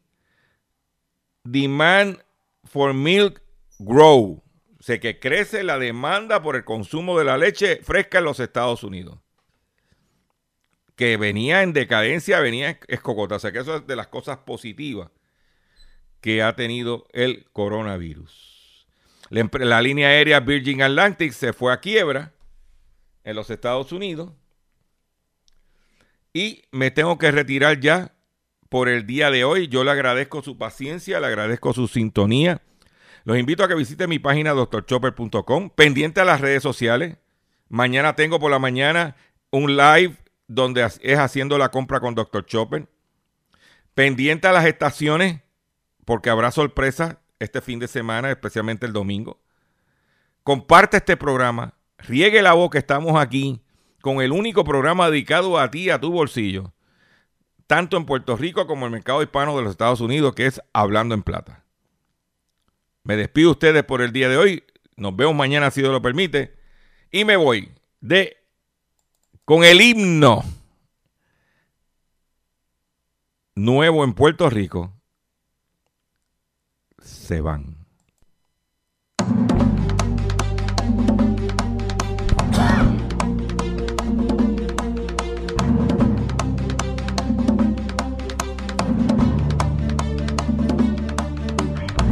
demand 1.43 2.22
for 2.64 2.93
milk 2.93 3.41
grow. 3.79 4.43
O 4.79 4.83
sea 4.83 5.01
que 5.01 5.18
crece 5.18 5.62
la 5.62 5.79
demanda 5.79 6.43
por 6.43 6.55
el 6.55 6.64
consumo 6.64 7.18
de 7.18 7.24
la 7.24 7.39
leche 7.39 7.81
fresca 7.83 8.18
en 8.18 8.24
los 8.24 8.39
Estados 8.39 8.85
Unidos. 8.85 9.18
Que 10.95 11.16
venía 11.16 11.62
en 11.62 11.72
decadencia, 11.72 12.41
venía 12.41 12.79
escogota. 12.87 13.37
O 13.37 13.39
sea 13.39 13.51
que 13.51 13.61
eso 13.61 13.76
es 13.76 13.87
de 13.87 13.97
las 13.97 14.09
cosas 14.09 14.39
positivas 14.39 15.11
que 16.20 16.43
ha 16.43 16.55
tenido 16.55 17.07
el 17.12 17.47
coronavirus. 17.53 18.87
La 19.31 19.81
línea 19.81 20.09
aérea 20.09 20.41
Virgin 20.41 20.83
Atlantic 20.83 21.33
se 21.33 21.55
fue 21.55 21.72
a 21.72 21.81
quiebra 21.81 22.35
en 23.24 23.37
los 23.37 23.49
Estados 23.49 23.91
Unidos. 23.91 24.33
Y 26.35 26.64
me 26.72 26.91
tengo 26.91 27.16
que 27.16 27.31
retirar 27.31 27.81
ya 27.81 28.18
por 28.69 28.89
el 28.89 29.07
día 29.07 29.31
de 29.31 29.45
hoy. 29.45 29.69
Yo 29.69 29.85
le 29.85 29.91
agradezco 29.91 30.43
su 30.43 30.57
paciencia, 30.57 31.21
le 31.21 31.27
agradezco 31.27 31.73
su 31.73 31.89
sintonía. 31.89 32.62
Los 33.25 33.39
invito 33.39 33.64
a 33.64 33.69
que 33.69 33.75
visite 33.75 34.07
mi 34.07 34.19
página 34.19 34.53
doctorchopper.com, 34.53 35.71
pendiente 35.71 36.21
a 36.21 36.25
las 36.25 36.41
redes 36.41 36.62
sociales. 36.62 37.19
Mañana 37.69 38.16
tengo 38.16 38.39
por 38.39 38.51
la 38.51 38.59
mañana 38.59 39.16
un 39.51 39.77
live 39.77 40.16
donde 40.47 40.89
es 41.03 41.19
haciendo 41.19 41.59
la 41.59 41.71
compra 41.71 42.01
con 42.01 42.14
Dr. 42.14 42.47
Chopper. 42.47 42.89
Pendiente 43.95 44.49
a 44.49 44.53
las 44.53 44.64
estaciones, 44.64 45.41
porque 46.05 46.31
habrá 46.31 46.51
sorpresas 46.51 47.16
este 47.39 47.61
fin 47.61 47.79
de 47.79 47.89
semana, 47.89 48.31
especialmente 48.31 48.87
el 48.87 48.93
domingo. 48.93 49.41
Comparte 50.43 50.97
este 50.99 51.16
programa, 51.16 51.75
riegue 51.99 52.41
la 52.41 52.55
voz 52.55 52.71
que 52.71 52.79
estamos 52.79 53.21
aquí 53.21 53.61
con 54.01 54.23
el 54.23 54.33
único 54.33 54.64
programa 54.64 55.11
dedicado 55.11 55.59
a 55.59 55.71
ti, 55.71 55.91
a 55.91 56.01
tu 56.01 56.11
bolsillo 56.11 56.73
tanto 57.69 57.99
en 57.99 58.07
Puerto 58.07 58.37
Rico 58.37 58.66
como 58.66 58.87
en 58.87 58.87
el 58.87 58.99
mercado 58.99 59.23
hispano 59.23 59.57
de 59.57 59.62
los 59.62 59.71
Estados 59.71 60.01
Unidos, 60.01 60.35
que 60.35 60.47
es 60.47 60.61
Hablando 60.73 61.14
en 61.14 61.23
Plata. 61.23 61.64
Me 63.05 63.16
despido 63.16 63.53
ustedes 63.53 63.85
por 63.85 64.03
el 64.03 64.12
día 64.12 64.29
de 64.29 64.39
hoy. 64.39 64.64
Nos 64.97 65.14
vemos 65.14 65.37
mañana 65.37 65.71
si 65.71 65.83
Dios 65.83 65.93
lo 65.93 66.03
permite. 66.03 66.59
Y 67.12 67.25
me 67.25 67.37
voy 67.37 67.71
de 68.01 68.37
con 69.45 69.64
el 69.64 69.81
himno 69.81 70.43
nuevo 73.55 74.03
en 74.03 74.14
Puerto 74.14 74.49
Rico. 74.49 74.95
Se 77.01 77.41
van. 77.41 77.78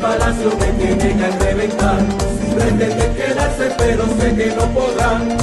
Palacio 0.00 0.50
me 0.58 0.66
tienen 0.82 1.18
que 1.18 1.30
reventar. 1.44 1.98
Pretenden 2.54 3.14
quedarse 3.14 3.70
pero 3.76 4.04
sé 4.18 4.34
que 4.34 4.46
no 4.56 4.64
podrán 4.72 5.36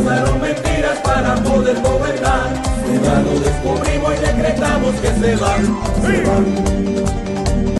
Usaron 0.00 0.40
mentiras 0.40 0.98
para 1.00 1.34
poder 1.42 1.76
gobernar. 1.80 2.62
Ya 3.02 3.20
lo 3.20 3.40
descubrimos 3.40 4.14
y 4.14 4.18
decretamos 4.18 4.94
que 4.96 5.08
se 5.08 5.36
van. 5.36 5.64
Se 6.02 6.22
van 6.22 7.25